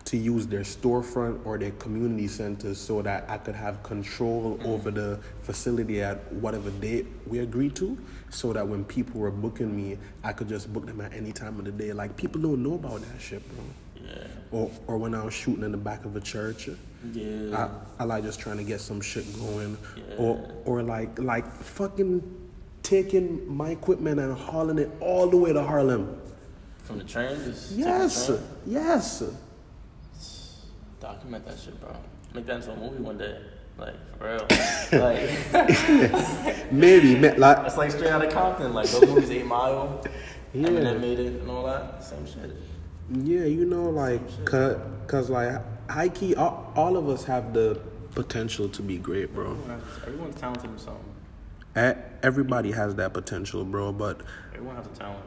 to 0.06 0.16
use 0.16 0.46
their 0.46 0.60
storefront 0.60 1.44
or 1.44 1.58
their 1.58 1.72
community 1.72 2.28
centers 2.28 2.78
so 2.78 3.02
that 3.02 3.28
I 3.28 3.38
could 3.38 3.56
have 3.56 3.82
control 3.82 4.58
over 4.64 4.92
the 4.92 5.18
facility 5.42 6.00
at 6.00 6.32
whatever 6.32 6.70
date 6.70 7.06
we 7.26 7.40
agreed 7.40 7.74
to 7.76 7.98
so 8.30 8.52
that 8.52 8.66
when 8.66 8.84
people 8.84 9.20
were 9.20 9.32
booking 9.32 9.74
me, 9.74 9.98
I 10.22 10.32
could 10.32 10.48
just 10.48 10.72
book 10.72 10.86
them 10.86 11.00
at 11.00 11.12
any 11.12 11.32
time 11.32 11.58
of 11.58 11.64
the 11.64 11.72
day. 11.72 11.92
Like 11.92 12.16
people 12.16 12.40
don't 12.40 12.62
know 12.62 12.74
about 12.74 13.00
that 13.00 13.20
shit, 13.20 13.42
bro. 13.48 13.64
Yeah. 14.08 14.26
Or 14.52 14.70
or 14.86 14.96
when 14.96 15.12
I 15.12 15.24
was 15.24 15.34
shooting 15.34 15.64
in 15.64 15.72
the 15.72 15.78
back 15.78 16.04
of 16.04 16.14
a 16.14 16.20
church. 16.20 16.68
Yeah. 17.12 17.68
I, 17.98 18.02
I 18.02 18.04
like 18.04 18.24
just 18.24 18.40
trying 18.40 18.56
to 18.58 18.64
get 18.64 18.80
some 18.80 19.00
shit 19.00 19.24
going. 19.38 19.76
Yeah. 19.96 20.16
Or 20.18 20.50
or 20.64 20.82
like 20.82 21.18
like 21.18 21.46
fucking 21.62 22.22
taking 22.82 23.46
my 23.54 23.70
equipment 23.70 24.20
and 24.20 24.32
hauling 24.36 24.78
it 24.78 24.90
all 25.00 25.28
the 25.28 25.36
way 25.36 25.52
to 25.52 25.62
Harlem. 25.62 26.20
From 26.84 26.98
the 26.98 27.04
train, 27.04 27.36
just 27.44 27.72
Yes. 27.72 28.26
train. 28.26 28.38
Yes. 28.66 29.22
Document 31.00 31.44
that 31.46 31.58
shit, 31.58 31.78
bro. 31.80 31.94
Make 32.34 32.46
that 32.46 32.56
into 32.56 32.72
a 32.72 32.76
movie 32.76 33.02
one 33.02 33.18
day. 33.18 33.38
Like, 33.78 33.94
for 34.18 34.24
real. 34.26 34.46
like, 35.02 36.72
Maybe 36.72 37.14
ma- 37.16 37.34
like 37.36 37.56
that's 37.62 37.76
like 37.76 37.90
straight 37.90 38.10
out 38.10 38.24
of 38.24 38.32
Compton. 38.32 38.72
Like, 38.72 38.88
those 38.88 39.06
movies, 39.06 39.30
Eight 39.30 39.44
Mile, 39.46 40.00
Yeah. 40.54 40.68
Eminem 40.68 41.00
made 41.00 41.18
it 41.18 41.40
and 41.42 41.50
all 41.50 41.66
that. 41.66 42.02
Same 42.02 42.24
shit. 42.26 42.56
Yeah, 43.12 43.44
you 43.44 43.66
know, 43.66 43.90
like, 43.90 44.44
cause, 44.46 44.78
cause 45.06 45.28
like, 45.30 45.60
high 45.88 46.08
key, 46.08 46.34
all, 46.34 46.72
all 46.76 46.96
of 46.96 47.08
us 47.08 47.24
have 47.24 47.52
the 47.52 47.80
potential 48.14 48.68
to 48.70 48.82
be 48.82 48.96
great, 48.98 49.34
bro. 49.34 49.50
Everyone 49.52 49.68
has- 49.80 50.02
Everyone's 50.06 50.34
talented 50.36 50.70
in 50.70 50.78
something. 50.78 52.02
Everybody 52.22 52.72
has 52.72 52.94
that 52.96 53.12
potential, 53.12 53.64
bro. 53.64 53.92
But 53.92 54.20
Everyone 54.54 54.76
has 54.76 54.86
a 54.86 54.90
talent. 54.90 55.18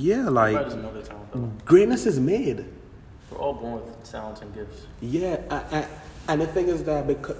yeah, 0.00 0.16
Everybody 0.20 0.54
like, 0.54 0.64
doesn't 0.64 0.82
know 0.82 0.92
their 0.92 1.02
talent, 1.02 1.32
though. 1.32 1.50
greatness 1.64 2.06
is 2.06 2.18
made. 2.18 2.64
We're 3.30 3.38
all 3.38 3.54
born 3.54 3.74
with 3.84 4.10
talents 4.10 4.40
and 4.40 4.54
gifts. 4.54 4.82
Yeah, 5.00 5.40
a- 5.50 5.76
a- 5.76 5.88
and 6.28 6.40
the 6.40 6.46
thing 6.46 6.68
is 6.68 6.84
that 6.84 7.06
because, 7.06 7.36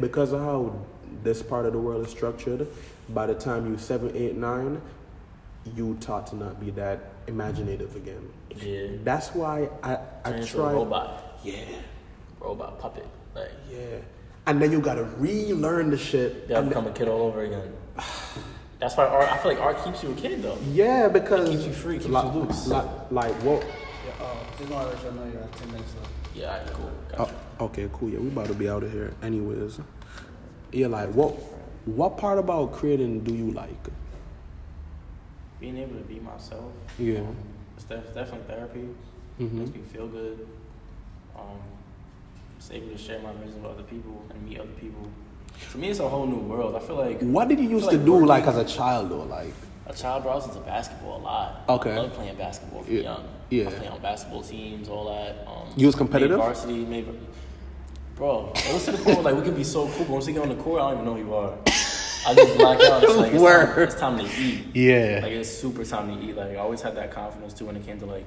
because 0.00 0.32
of 0.32 0.40
how 0.40 0.74
this 1.24 1.42
part 1.42 1.66
of 1.66 1.72
the 1.72 1.78
world 1.78 2.04
is 2.06 2.12
structured, 2.12 2.66
by 3.08 3.26
the 3.26 3.34
time 3.34 3.68
you're 3.68 3.78
seven, 3.78 4.12
eight, 4.14 4.36
nine, 4.36 4.80
you 5.74 5.96
taught 6.00 6.28
to 6.28 6.36
not 6.36 6.60
be 6.60 6.70
that 6.72 7.00
imaginative 7.26 7.96
again. 7.96 8.30
Yeah. 8.56 8.86
That's 9.02 9.34
why 9.34 9.68
I 9.82 9.98
I 10.24 10.30
Turn 10.32 10.46
try. 10.46 10.70
a 10.72 10.74
robot. 10.74 11.38
Yeah. 11.44 11.64
Robot 12.40 12.78
puppet. 12.78 13.06
Like, 13.34 13.50
Yeah, 13.70 13.98
and 14.46 14.60
then 14.62 14.72
you 14.72 14.80
gotta 14.80 15.04
relearn 15.18 15.90
the 15.90 15.98
shit. 15.98 16.48
they 16.48 16.54
will 16.54 16.60
and 16.62 16.68
become 16.70 16.86
a 16.86 16.92
kid 16.92 17.08
all 17.08 17.22
over 17.22 17.42
again. 17.42 17.72
That's 18.78 18.96
why 18.96 19.06
art, 19.06 19.30
I 19.30 19.36
feel 19.38 19.52
like 19.52 19.60
art 19.60 19.84
keeps 19.84 20.02
you 20.04 20.12
a 20.12 20.14
kid, 20.14 20.42
though. 20.42 20.56
Yeah, 20.70 21.08
because 21.08 21.48
It 21.48 21.52
keeps 21.52 21.66
you 21.66 21.72
free, 21.72 21.98
keeps 21.98 22.08
like, 22.10 22.32
you 22.32 22.40
loose. 22.40 22.66
Like, 22.68 23.10
like 23.10 23.34
what? 23.42 23.62
Yeah, 23.64 24.24
uh, 24.24 24.34
just 24.56 24.70
want 24.70 24.88
to 24.88 24.94
let 24.94 25.04
y'all 25.04 25.12
know 25.14 25.32
you're 25.32 25.42
at 25.42 25.52
10 25.56 25.72
minutes 25.72 25.94
left. 26.00 26.10
Yeah, 26.34 26.46
all 26.52 26.58
right, 26.58 26.72
cool. 26.74 26.90
Gotcha. 27.16 27.34
Oh, 27.60 27.64
okay, 27.66 27.90
cool. 27.92 28.08
Yeah, 28.10 28.20
we 28.20 28.28
about 28.28 28.46
to 28.46 28.54
be 28.54 28.68
out 28.68 28.84
of 28.84 28.92
here, 28.92 29.12
anyways. 29.22 29.80
Yeah, 30.70 30.86
like 30.86 31.08
what? 31.12 31.30
What 31.86 32.16
part 32.18 32.38
about 32.38 32.72
creating 32.72 33.20
do 33.24 33.34
you 33.34 33.50
like? 33.50 33.88
Being 35.58 35.78
able 35.78 35.96
to 35.96 36.04
be 36.04 36.20
myself. 36.20 36.70
Yeah. 36.98 37.18
Um, 37.20 37.36
it's 37.74 37.84
def- 37.84 38.14
definitely 38.14 38.46
therapy. 38.54 38.88
Mhm. 39.40 39.52
Makes 39.52 39.70
me 39.74 39.80
feel 39.92 40.06
good. 40.06 40.46
Um, 41.36 41.58
just 42.58 42.72
able 42.72 42.88
to 42.88 42.98
share 42.98 43.18
my 43.20 43.32
vision 43.34 43.62
with 43.62 43.70
other 43.72 43.82
people 43.84 44.24
and 44.30 44.42
meet 44.48 44.58
other 44.58 44.68
people. 44.80 45.08
For 45.54 45.78
me, 45.78 45.88
it's 45.90 46.00
a 46.00 46.08
whole 46.08 46.26
new 46.26 46.36
world. 46.38 46.74
I 46.76 46.80
feel 46.80 46.96
like 46.96 47.20
What 47.20 47.48
did 47.48 47.58
you 47.60 47.68
used 47.68 47.88
to 47.90 47.96
like 47.96 48.04
do 48.04 48.12
working- 48.12 48.28
like 48.28 48.46
as 48.46 48.56
a 48.56 48.64
child 48.64 49.10
though? 49.10 49.22
Like, 49.24 49.52
a 49.86 49.92
child, 49.94 50.22
bro, 50.22 50.32
I 50.32 50.34
was 50.36 50.46
into 50.46 50.60
basketball 50.60 51.18
a 51.18 51.22
lot. 51.22 51.62
Okay. 51.68 51.92
I 51.92 51.96
love 51.98 52.12
playing 52.12 52.36
basketball 52.36 52.82
from 52.82 52.94
Yeah. 52.94 53.02
young. 53.02 53.24
Yeah. 53.50 53.62
I 53.62 53.66
was 53.66 53.74
playing 53.74 53.92
on 53.92 54.00
basketball 54.02 54.42
teams, 54.42 54.88
all 54.88 55.06
that. 55.06 55.46
Um, 55.46 55.68
You 55.76 55.86
was 55.86 55.94
competitive? 55.94 56.36
Made 56.38 56.44
varsity, 56.44 56.84
made, 56.84 57.06
bro, 58.16 58.52
it 58.54 58.72
was 58.74 58.84
to 58.84 58.92
the 58.92 58.98
point 58.98 59.22
like 59.22 59.34
we 59.34 59.42
could 59.42 59.56
be 59.56 59.64
so 59.64 59.86
cool, 59.88 60.04
but 60.04 60.08
once 60.10 60.26
you 60.26 60.34
get 60.34 60.42
on 60.42 60.48
the 60.50 60.62
court, 60.62 60.82
I 60.82 60.90
don't 60.90 60.94
even 60.94 61.04
know 61.06 61.14
who 61.14 61.20
you 61.28 61.34
are. 61.34 61.54
I 62.26 62.34
just 62.34 62.58
black 62.58 62.80
out. 62.82 63.02
It's 63.02 63.16
like 63.16 63.32
it's 63.32 63.42
time, 63.42 63.78
it's 63.82 63.94
time 63.94 64.18
to 64.18 64.24
eat. 64.24 64.66
Yeah. 64.74 65.20
Like 65.22 65.32
it's 65.32 65.48
super 65.48 65.84
time 65.84 66.08
to 66.18 66.22
eat. 66.24 66.36
Like 66.36 66.50
I 66.52 66.56
always 66.56 66.82
had 66.82 66.94
that 66.96 67.10
confidence 67.10 67.54
too 67.54 67.64
when 67.64 67.76
it 67.76 67.86
came 67.86 67.98
to 68.00 68.06
like 68.06 68.26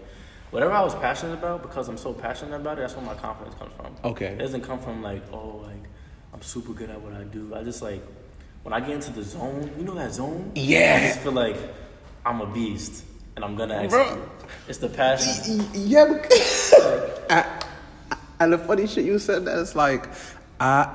whatever 0.52 0.72
I 0.72 0.82
was 0.82 0.96
passionate 0.96 1.34
about. 1.34 1.62
Because 1.64 1.88
I'm 1.90 1.98
so 1.98 2.14
passionate 2.14 2.56
about 2.56 2.78
it, 2.78 2.82
that's 2.82 2.96
where 2.96 3.06
my 3.06 3.16
confidence 3.16 3.56
comes 3.56 3.74
from. 3.74 3.96
Okay. 4.12 4.28
It 4.28 4.40
doesn't 4.40 4.62
come 4.62 4.80
from 4.80 5.02
like 5.02 5.24
oh 5.34 5.62
like 5.64 5.84
I'm 6.34 6.42
super 6.42 6.74
good 6.74 6.90
at 6.90 7.02
what 7.02 7.14
I 7.14 7.24
do. 7.24 7.54
I 7.56 7.64
just 7.64 7.82
like 7.82 8.04
when 8.64 8.74
I 8.74 8.80
get 8.80 8.92
into 8.92 9.12
the 9.12 9.24
zone, 9.24 9.72
you 9.78 9.84
know 9.84 9.96
that 9.96 10.14
zone. 10.14 10.52
Yeah. 10.56 11.00
I 11.02 11.08
just 11.08 11.20
feel 11.22 11.32
like 11.32 11.58
I'm 12.26 12.42
a 12.42 12.46
beast 12.46 13.06
and 13.36 13.46
I'm 13.46 13.56
gonna 13.56 13.88
Bro. 13.88 14.30
It's 14.68 14.78
the 14.78 14.90
passion. 14.90 15.66
Yeah, 15.74 16.06
because 16.06 16.74
I, 17.30 17.64
and 18.40 18.54
the 18.54 18.58
funny 18.58 18.88
shit 18.88 19.06
you 19.06 19.20
said 19.20 19.46
that 19.46 19.60
it's 19.60 19.76
like, 19.76 20.08
I, 20.60 20.90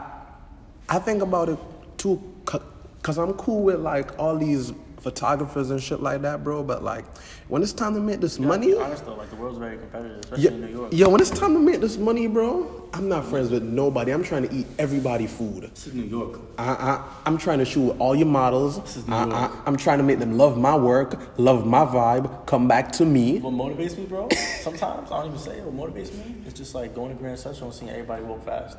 I 0.88 0.98
think 0.98 1.22
about 1.22 1.48
it 1.48 1.58
too, 1.96 2.22
cause 2.44 3.18
I'm 3.18 3.34
cool 3.34 3.62
with 3.62 3.80
like 3.80 4.18
all 4.18 4.36
these 4.36 4.72
photographers 5.06 5.70
and 5.70 5.80
shit 5.80 6.02
like 6.02 6.22
that, 6.22 6.42
bro. 6.42 6.64
But 6.64 6.82
like, 6.82 7.04
when 7.46 7.62
it's 7.62 7.72
time 7.72 7.94
to 7.94 8.00
make 8.00 8.20
this 8.20 8.40
money, 8.40 8.72
Be 8.72 8.78
honest 8.78 9.06
though, 9.06 9.14
like 9.14 9.30
the 9.30 9.36
world's 9.36 9.58
very 9.58 9.78
competitive, 9.78 10.18
especially 10.18 10.44
yeah, 10.44 10.50
in 10.50 10.60
New 10.62 10.66
York. 10.66 10.92
yo, 10.92 11.08
when 11.08 11.20
it's 11.20 11.30
time 11.30 11.54
to 11.54 11.60
make 11.60 11.80
this 11.80 11.96
money, 11.96 12.26
bro, 12.26 12.88
I'm 12.92 13.08
not 13.08 13.24
friends 13.24 13.50
with 13.50 13.62
nobody. 13.62 14.10
I'm 14.10 14.24
trying 14.24 14.48
to 14.48 14.52
eat 14.52 14.66
everybody 14.80 15.28
food. 15.28 15.70
This 15.70 15.86
is 15.86 15.94
New 15.94 16.02
York. 16.02 16.40
I, 16.58 16.70
I, 16.70 17.04
I'm 17.24 17.38
trying 17.38 17.60
to 17.60 17.64
shoot 17.64 17.82
with 17.82 18.00
all 18.00 18.16
your 18.16 18.26
models. 18.26 18.82
This 18.82 18.96
is 18.96 19.06
New 19.06 19.14
I, 19.14 19.26
York. 19.26 19.34
I, 19.34 19.62
I'm 19.64 19.76
trying 19.76 19.98
to 19.98 20.04
make 20.04 20.18
them 20.18 20.36
love 20.36 20.58
my 20.58 20.74
work, 20.74 21.38
love 21.38 21.64
my 21.64 21.84
vibe, 21.84 22.44
come 22.46 22.66
back 22.66 22.90
to 22.92 23.04
me. 23.04 23.38
What 23.38 23.54
motivates 23.54 23.96
me, 23.96 24.06
bro? 24.06 24.28
Sometimes 24.62 25.12
I 25.12 25.18
don't 25.18 25.26
even 25.26 25.38
say 25.38 25.58
it. 25.58 25.64
What 25.64 25.94
motivates 25.94 26.12
me? 26.12 26.34
It's 26.46 26.58
just 26.58 26.74
like 26.74 26.96
going 26.96 27.10
to 27.10 27.16
Grand 27.16 27.38
Central 27.38 27.70
and 27.70 27.78
seeing 27.78 27.92
everybody 27.92 28.24
walk 28.24 28.44
fast. 28.44 28.76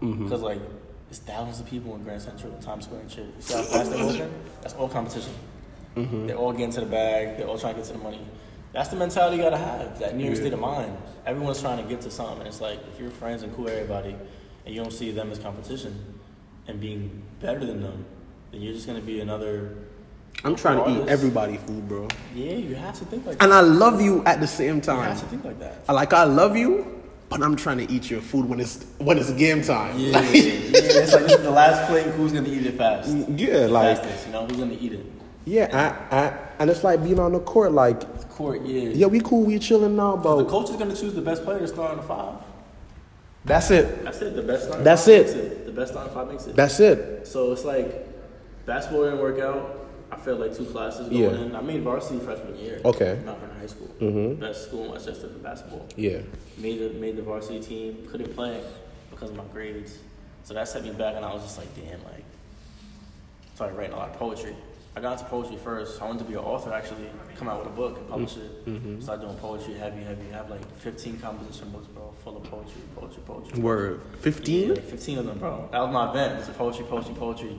Mm-hmm. 0.00 0.24
Because 0.24 0.40
like 0.40 0.60
it's 1.10 1.18
thousands 1.18 1.58
of 1.60 1.66
people 1.66 1.94
in 1.96 2.04
Grand 2.04 2.22
Central, 2.22 2.52
Times 2.58 2.84
Square 2.84 3.00
and 3.00 3.10
shit. 3.10 3.26
You 3.26 3.32
see 3.40 3.54
how 3.54 3.62
fast 3.62 3.90
they're 3.90 4.06
walking? 4.06 4.32
That's 4.62 4.74
all 4.74 4.88
competition. 4.88 5.32
Mm-hmm. 5.96 6.26
They're 6.28 6.36
all 6.36 6.52
getting 6.52 6.70
to 6.72 6.80
the 6.80 6.86
bag. 6.86 7.36
They're 7.36 7.46
all 7.46 7.58
trying 7.58 7.74
to 7.74 7.80
get 7.80 7.86
to 7.88 7.92
the 7.94 7.98
money. 8.04 8.20
That's 8.72 8.88
the 8.88 8.96
mentality 8.96 9.36
you 9.38 9.42
gotta 9.42 9.56
have. 9.56 9.98
That 9.98 10.16
New 10.16 10.24
York 10.24 10.36
Yeah. 10.36 10.42
state 10.42 10.52
of 10.52 10.60
mind. 10.60 10.96
Everyone's 11.26 11.60
trying 11.60 11.82
to 11.82 11.88
get 11.88 12.00
to 12.02 12.10
something. 12.10 12.38
And 12.38 12.46
it's 12.46 12.60
like 12.60 12.78
if 12.92 13.00
you're 13.00 13.10
friends 13.10 13.42
and 13.42 13.54
cool 13.54 13.64
with 13.64 13.74
everybody, 13.74 14.14
and 14.64 14.74
you 14.74 14.80
don't 14.80 14.92
see 14.92 15.10
them 15.10 15.32
as 15.32 15.38
competition 15.38 15.98
and 16.68 16.80
being 16.80 17.22
better 17.40 17.64
than 17.64 17.82
them, 17.82 18.04
then 18.52 18.60
you're 18.62 18.72
just 18.74 18.86
gonna 18.86 19.00
be 19.00 19.20
another. 19.20 19.74
I'm 20.44 20.54
trying 20.54 20.76
to 20.78 20.88
eat 20.90 20.92
artist. 21.00 21.08
everybody 21.10 21.56
food, 21.58 21.88
bro. 21.88 22.06
Yeah, 22.34 22.52
you 22.54 22.74
have 22.76 22.96
to 23.00 23.04
think 23.06 23.26
like 23.26 23.38
that. 23.38 23.44
And 23.44 23.52
I 23.52 23.60
love 23.60 24.00
you 24.00 24.22
at 24.24 24.40
the 24.40 24.46
same 24.46 24.80
time. 24.80 24.98
You 24.98 25.02
have 25.04 25.20
to 25.20 25.26
think 25.26 25.44
like 25.44 25.58
that. 25.58 25.82
I 25.88 25.92
like 25.92 26.12
I 26.12 26.22
love 26.24 26.56
you, 26.56 27.02
but 27.28 27.42
I'm 27.42 27.56
trying 27.56 27.78
to 27.78 27.92
eat 27.92 28.08
your 28.08 28.20
food 28.20 28.48
when 28.48 28.60
it's 28.60 28.84
when 28.98 29.18
it's 29.18 29.32
game 29.32 29.62
time. 29.62 29.98
Yeah, 29.98 30.12
Like, 30.20 30.26
yeah, 30.32 30.40
it's 31.02 31.12
like 31.12 31.24
this 31.24 31.32
is 31.32 31.42
the 31.42 31.50
last 31.50 31.88
plate. 31.90 32.06
Who's 32.06 32.32
gonna 32.32 32.48
eat 32.48 32.64
it 32.64 32.76
fast? 32.78 33.08
yeah, 33.36 33.66
like 33.66 33.98
Fastest, 33.98 34.26
you 34.28 34.32
know, 34.32 34.46
who's 34.46 34.56
gonna 34.58 34.76
eat 34.80 34.92
it? 34.92 35.04
Yeah, 35.44 35.96
I, 36.10 36.16
I, 36.16 36.38
and 36.58 36.70
it's 36.70 36.84
like 36.84 37.02
being 37.02 37.18
on 37.18 37.32
the 37.32 37.40
court. 37.40 37.72
Like 37.72 38.00
Court, 38.30 38.62
yeah. 38.64 38.88
yeah, 38.90 39.06
we 39.06 39.20
cool, 39.20 39.42
we 39.44 39.58
chilling 39.58 39.96
now, 39.96 40.16
but 40.16 40.36
The 40.36 40.44
coach 40.46 40.70
is 40.70 40.76
gonna 40.76 40.96
choose 40.96 41.12
the 41.14 41.20
best 41.20 41.44
player 41.44 41.58
to 41.58 41.68
start 41.68 41.90
on 41.90 41.96
the 41.98 42.02
five. 42.02 42.34
that's 43.44 43.70
it. 43.70 44.02
That's 44.04 44.20
it. 44.22 44.34
The 44.34 44.42
best 44.42 44.64
starting 44.64 44.84
That's 44.84 45.08
it. 45.08 45.26
it. 45.36 45.66
The 45.66 45.72
best 45.72 45.92
starting 45.92 46.14
five 46.14 46.28
makes 46.28 46.46
it. 46.46 46.56
That's 46.56 46.80
it. 46.80 47.26
So 47.26 47.52
it's 47.52 47.64
like 47.64 48.06
basketball 48.66 49.04
didn't 49.04 49.20
work 49.20 49.38
out. 49.40 49.76
I 50.12 50.16
failed 50.16 50.40
like 50.40 50.56
two 50.56 50.64
classes 50.64 51.08
going 51.08 51.22
Yeah. 51.22 51.40
in. 51.40 51.54
I 51.54 51.60
made 51.60 51.82
varsity 51.82 52.18
freshman 52.18 52.56
year. 52.56 52.80
Okay. 52.84 53.18
Mount 53.24 53.38
Vernon 53.40 53.56
High 53.60 53.66
School. 53.66 53.88
Mhm. 54.00 54.40
Best 54.40 54.64
school 54.68 54.84
in 54.86 54.90
Westchester 54.92 55.28
for 55.28 55.38
basketball. 55.38 55.86
Yeah, 55.96 56.18
Made 56.58 56.80
the 56.80 56.98
made 56.98 57.16
the 57.16 57.22
varsity 57.22 57.60
team. 57.60 58.06
Couldn't 58.10 58.34
play 58.34 58.62
because 59.10 59.30
of 59.30 59.36
my 59.36 59.44
grades. 59.52 59.98
So 60.44 60.54
that 60.54 60.66
set 60.66 60.82
me 60.82 60.90
back, 60.92 61.14
and 61.16 61.24
I 61.24 61.32
was 61.34 61.42
just 61.42 61.58
like, 61.58 61.68
damn, 61.76 62.02
like 62.04 62.24
started 63.54 63.76
writing 63.76 63.92
a 63.94 63.98
lot 63.98 64.08
of 64.10 64.16
poetry. 64.16 64.56
I 64.96 65.00
got 65.00 65.12
into 65.12 65.24
poetry 65.26 65.56
first. 65.56 66.02
I 66.02 66.06
wanted 66.06 66.18
to 66.20 66.24
be 66.24 66.32
an 66.34 66.40
author, 66.40 66.72
actually, 66.72 67.08
come 67.36 67.48
out 67.48 67.60
with 67.60 67.68
a 67.68 67.76
book 67.76 67.96
and 67.98 68.08
publish 68.08 68.36
it. 68.36 69.02
Started 69.02 69.22
doing 69.22 69.36
poetry, 69.36 69.74
heavy, 69.74 70.02
heavy. 70.02 70.22
I 70.32 70.36
have 70.38 70.50
like 70.50 70.64
15 70.78 71.18
composition 71.20 71.70
books, 71.70 71.86
bro, 71.88 72.12
full 72.24 72.36
of 72.36 72.42
poetry, 72.44 72.82
poetry, 72.96 73.22
poetry. 73.24 73.60
word 73.60 74.00
Yeah, 74.14 74.20
fifteen. 74.20 74.74
like 74.74 74.84
15 74.84 75.18
of 75.18 75.26
them, 75.26 75.38
bro. 75.38 75.68
That 75.70 75.78
was 75.80 75.92
my 75.92 76.10
event. 76.10 76.40
It's 76.40 76.48
poetry, 76.58 76.84
poetry, 76.86 77.14
poetry. 77.14 77.56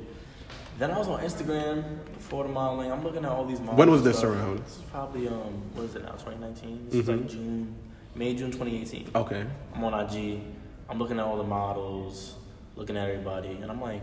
Then 0.78 0.92
I 0.92 0.98
was 0.98 1.08
on 1.08 1.22
Instagram 1.22 2.04
before 2.14 2.44
the 2.44 2.50
modeling. 2.50 2.92
I'm 2.92 3.04
looking 3.04 3.24
at 3.24 3.32
all 3.32 3.46
these 3.46 3.60
models. 3.60 3.78
When 3.78 3.92
was 3.92 4.04
this 4.04 4.18
stuff. 4.20 4.32
around? 4.32 4.60
This 4.66 4.78
is 4.78 4.82
probably 4.92 5.28
um, 5.28 5.62
what 5.74 5.86
is 5.86 5.96
it 5.96 6.04
now? 6.04 6.12
2019. 6.12 6.88
This 6.90 6.96
is 6.96 7.08
Mhm. 7.08 7.18
like 7.22 7.30
June, 7.30 7.76
May, 8.16 8.36
June 8.36 8.52
2018. 8.52 9.10
Okay, 9.16 9.46
I'm 9.74 9.84
on 9.84 9.94
IG. 9.94 10.42
I'm 10.90 11.00
looking 11.00 11.18
at 11.20 11.26
all 11.26 11.38
the 11.38 11.44
models, 11.44 12.36
looking 12.76 12.98
at 12.98 13.08
everybody, 13.08 13.52
and 13.62 13.72
I'm 13.72 13.80
like, 13.82 14.02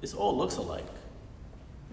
this 0.00 0.14
all 0.14 0.36
looks 0.36 0.56
alike. 0.56 0.86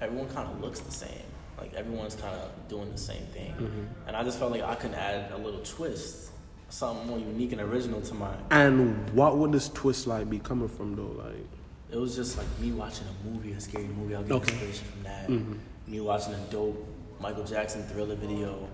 Everyone 0.02 0.28
kind 0.30 0.50
of 0.50 0.62
looks 0.62 0.80
the 0.82 0.92
same. 0.92 1.24
Like 1.58 1.74
everyone's 1.74 2.16
kind 2.16 2.36
of 2.36 2.50
doing 2.68 2.92
the 2.92 2.98
same 2.98 3.26
thing. 3.28 3.54
Mm-hmm. 3.54 4.08
And 4.08 4.16
I 4.18 4.24
just 4.24 4.38
felt 4.40 4.52
like 4.52 4.62
I 4.64 4.76
could 4.76 4.94
add 4.94 5.32
a 5.32 5.38
little 5.38 5.62
twist, 5.62 6.32
something 6.70 7.08
more 7.08 7.18
unique 7.20 7.54
and 7.54 7.62
original 7.62 8.02
to 8.02 8.14
my. 8.14 8.34
and 8.52 9.10
what 9.12 9.38
would 9.38 9.52
this 9.54 9.70
twist 9.70 10.06
like 10.08 10.30
be 10.30 10.40
coming 10.40 10.68
from 10.68 10.96
though? 10.96 11.24
Like 11.24 11.48
It 11.92 11.98
was 11.98 12.16
just 12.16 12.38
like 12.38 12.48
me 12.60 12.72
watching 12.74 13.06
a 13.08 13.30
movie, 13.30 13.54
a 13.54 13.60
scary 13.62 13.86
movie. 13.88 14.16
I'll 14.16 14.24
get 14.24 14.32
Okay. 14.34 14.52
inspiration 14.52 14.86
from 14.88 15.04
that. 15.04 15.28
Mhm. 15.30 15.58
Me 15.88 16.00
watching 16.02 16.34
a 16.34 16.40
dope 16.52 16.86
Michael 17.22 17.46
Jackson 17.46 17.84
Thriller 17.84 18.16
video. 18.16 18.68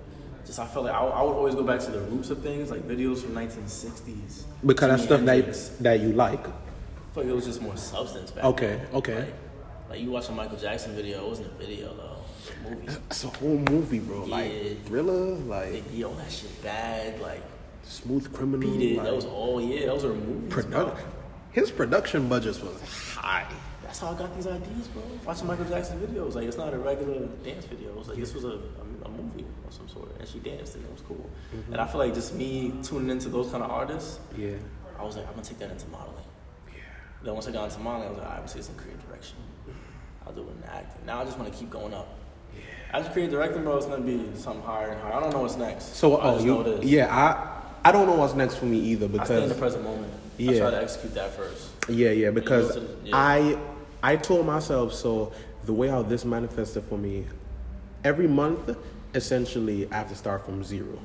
just 0.43 0.57
I 0.59 0.65
felt 0.65 0.85
like 0.85 0.95
I, 0.95 1.01
I 1.05 1.21
would 1.21 1.33
always 1.35 1.53
go 1.53 1.61
back 1.63 1.79
to 1.81 1.91
the 1.91 1.99
roots 1.99 2.31
of 2.31 2.39
things, 2.39 2.71
like 2.71 2.81
videos 2.87 3.19
from 3.21 3.35
1960s. 3.35 4.45
Because 4.65 4.89
that's 4.89 5.03
stuff 5.03 5.21
Hendrix. 5.21 5.67
that 5.69 5.83
that 5.83 5.99
you 5.99 6.13
like. 6.13 6.39
I 6.39 7.13
feel 7.13 7.23
like 7.23 7.25
it 7.27 7.35
was 7.35 7.45
just 7.45 7.61
more 7.61 7.77
substance 7.77 8.31
back 8.31 8.43
Okay, 8.45 8.77
then. 8.77 8.87
okay. 8.95 9.15
Like, 9.19 9.33
like 9.91 10.01
you 10.01 10.11
watch 10.11 10.29
a 10.29 10.31
Michael 10.31 10.57
Jackson 10.57 10.95
video, 10.95 11.25
it 11.25 11.29
wasn't 11.29 11.47
a 11.47 11.55
video 11.55 11.93
though. 11.95 12.17
It 12.47 12.49
was 12.49 12.49
a 12.49 12.69
movie. 12.75 12.97
It's 13.09 13.23
a 13.23 13.27
whole 13.27 13.57
movie, 13.69 13.99
bro. 13.99 14.25
Yeah. 14.25 14.35
Like 14.35 14.85
thriller, 14.85 15.35
like 15.35 15.73
Like, 15.73 15.83
yo, 15.93 16.13
that 16.15 16.31
shit 16.31 16.61
bad. 16.63 17.19
Like, 17.21 17.41
smooth 17.83 18.33
criminal. 18.33 18.59
beat 18.77 18.93
it. 18.93 18.97
like, 18.97 19.05
That 19.05 19.15
was 19.15 19.25
all. 19.25 19.61
Yeah, 19.61 19.87
those 19.87 20.03
were 20.03 20.13
movies. 20.13 20.49
bro. 20.53 20.63
produ- 20.63 20.97
His 21.51 21.71
production 21.71 22.27
budgets 22.29 22.61
was 22.61 22.81
high. 23.15 23.47
That's 23.83 23.99
how 23.99 24.11
I 24.11 24.17
got 24.17 24.33
these 24.35 24.47
ideas, 24.47 24.87
bro. 24.87 25.03
Watching 25.25 25.47
Michael 25.47 25.65
Jackson 25.65 25.99
videos, 25.99 26.33
like 26.35 26.45
it's 26.47 26.57
not 26.57 26.73
a 26.73 26.77
regular 26.79 27.27
dance 27.43 27.65
video. 27.65 27.89
It 27.89 27.97
was 27.97 28.07
like 28.07 28.17
this 28.17 28.33
was 28.33 28.45
a, 28.45 28.47
a, 28.47 29.05
a 29.05 29.09
movie 29.09 29.45
of 29.67 29.73
some 29.73 29.87
sort, 29.89 30.15
and 30.17 30.27
she 30.27 30.39
danced, 30.39 30.75
and 30.75 30.85
it 30.85 30.91
was 30.91 31.01
cool. 31.01 31.29
Mm-hmm. 31.53 31.73
And 31.73 31.81
I 31.81 31.87
feel 31.87 31.99
like 31.99 32.13
just 32.13 32.33
me 32.33 32.73
tuning 32.83 33.09
into 33.09 33.27
those 33.27 33.51
kind 33.51 33.61
of 33.63 33.69
artists, 33.69 34.19
Yeah. 34.37 34.51
I 34.97 35.03
was 35.03 35.17
like, 35.17 35.27
I'm 35.27 35.33
gonna 35.33 35.43
take 35.43 35.59
that 35.59 35.71
into 35.71 35.87
modeling. 35.89 36.23
Then 37.23 37.33
once 37.33 37.47
I 37.47 37.51
got 37.51 37.65
into 37.65 37.79
modeling, 37.79 38.07
I 38.07 38.11
was 38.11 38.19
like, 38.19 38.29
I'm 38.31 38.35
gonna 38.37 38.47
take 38.49 38.63
some 38.63 38.75
creative 38.75 39.07
direction. 39.07 39.37
I'll 40.25 40.33
do 40.33 40.41
it 40.41 40.47
in 40.63 40.63
acting. 40.69 41.05
Now 41.05 41.21
I 41.21 41.25
just 41.25 41.37
want 41.37 41.51
to 41.51 41.57
keep 41.57 41.69
going 41.69 41.93
up. 41.93 42.07
As 42.93 43.07
a 43.07 43.09
creative 43.11 43.31
director, 43.33 43.59
bro, 43.59 43.77
it's 43.77 43.85
gonna 43.85 44.01
be 44.03 44.29
something 44.35 44.63
higher 44.63 44.89
and 44.89 45.01
higher. 45.01 45.13
I 45.13 45.19
don't 45.19 45.31
know 45.31 45.41
what's 45.41 45.55
next. 45.55 45.95
So, 45.95 46.17
I 46.17 46.29
oh, 46.35 46.39
you, 46.39 46.79
yeah, 46.83 47.13
I, 47.15 47.89
I 47.89 47.91
don't 47.91 48.05
know 48.07 48.15
what's 48.15 48.33
next 48.33 48.55
for 48.55 48.65
me 48.65 48.77
either 48.79 49.07
because 49.07 49.31
I 49.31 49.35
stay 49.35 49.43
in 49.43 49.49
the 49.49 49.55
present 49.55 49.83
moment. 49.83 50.11
I 50.39 50.41
Yeah. 50.43 50.59
try 50.59 50.71
to 50.71 50.81
execute 50.81 51.13
that 51.13 51.31
first. 51.33 51.69
yeah, 51.89 52.09
yeah, 52.11 52.31
because 52.31 52.73
to 52.73 52.79
the- 52.81 53.09
yeah. 53.09 53.15
I, 53.15 53.57
I 54.03 54.15
told 54.17 54.45
myself 54.45 54.93
so. 54.93 55.31
The 55.63 55.73
way 55.73 55.89
how 55.89 56.01
this 56.01 56.25
manifested 56.25 56.83
for 56.85 56.97
me, 56.97 57.27
every 58.03 58.27
month, 58.27 58.75
essentially, 59.13 59.87
I 59.91 59.97
have 59.97 60.09
to 60.09 60.15
start 60.15 60.43
from 60.43 60.63
zero, 60.63 60.97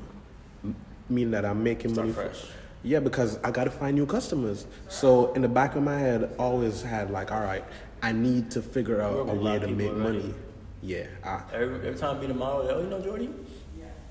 meaning 1.10 1.32
that 1.32 1.44
I'm 1.44 1.62
making 1.62 1.92
Start 1.92 2.08
money. 2.08 2.14
for- 2.14 2.34
fresh. 2.34 2.46
Yeah, 2.86 3.00
because 3.00 3.38
I 3.42 3.50
got 3.50 3.64
to 3.64 3.70
find 3.72 3.96
new 3.96 4.06
customers. 4.06 4.66
So 4.88 5.32
in 5.32 5.42
the 5.42 5.48
back 5.48 5.74
of 5.74 5.82
my 5.82 5.98
head, 5.98 6.32
always 6.38 6.82
had 6.82 7.10
like, 7.10 7.32
all 7.32 7.40
right, 7.40 7.64
I 8.00 8.12
need 8.12 8.52
to 8.52 8.62
figure 8.62 9.02
out 9.02 9.28
a 9.28 9.34
way 9.34 9.58
to 9.58 9.66
make 9.66 9.88
already. 9.90 10.18
money. 10.18 10.34
Yeah, 10.82 11.06
I, 11.24 11.42
Every, 11.52 11.76
every 11.88 11.94
time 11.98 12.16
I 12.16 12.20
meet 12.20 12.30
a 12.30 12.34
model, 12.34 12.64
like, 12.66 12.76
oh, 12.76 12.80
you 12.82 12.86
know 12.88 13.00
Jordy? 13.00 13.24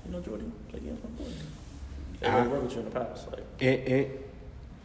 You 0.04 0.12
know 0.12 0.20
Jordy? 0.20 0.44
Like, 0.72 0.82
yeah, 0.84 0.90
my 0.92 1.24
boy. 1.24 1.30
They 2.20 2.26
I- 2.26 2.46
worked 2.46 2.62
with 2.64 2.72
you 2.74 2.78
in 2.80 2.84
the 2.84 2.90
past. 2.90 3.32
Like, 3.32 3.44
in, 3.60 3.74
in, 3.80 4.10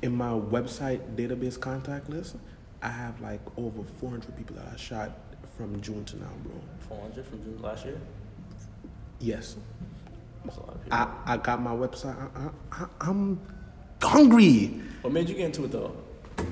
in 0.03 0.11
my 0.15 0.29
website 0.31 1.01
database 1.17 1.59
contact 1.59 2.09
list, 2.09 2.37
I 2.81 2.87
have 2.87 3.19
like 3.19 3.41
over 3.57 3.83
400 3.99 4.35
people 4.37 4.55
that 4.55 4.67
I 4.73 4.77
shot 4.77 5.11
from 5.57 5.81
June 5.81 6.05
to 6.05 6.17
now, 6.17 6.31
bro. 6.43 6.53
400 6.87 7.25
from 7.25 7.43
June 7.43 7.61
last 7.61 7.83
year. 7.85 7.99
Yes, 9.19 9.57
That's 10.45 10.57
a 10.57 10.59
lot 10.61 10.69
of. 10.69 10.81
I, 10.91 11.33
I 11.33 11.37
got 11.37 11.61
my 11.61 11.71
website. 11.71 12.15
I, 12.35 12.39
I, 12.39 12.83
I, 12.83 12.87
I'm 13.09 13.39
hungry. 14.01 14.81
what 15.01 15.13
made 15.13 15.29
you 15.29 15.35
get 15.35 15.45
into 15.45 15.65
it 15.65 15.71
though? 15.71 15.95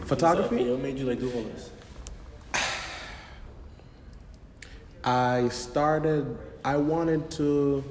Photography? 0.06 0.64
Yeah, 0.64 0.72
what 0.72 0.82
made 0.82 0.98
you 0.98 1.06
like 1.06 1.20
do 1.20 1.32
all 1.32 1.44
this? 1.44 1.72
I 5.04 5.50
started. 5.50 6.38
I 6.64 6.78
wanted 6.78 7.32
to. 7.32 7.84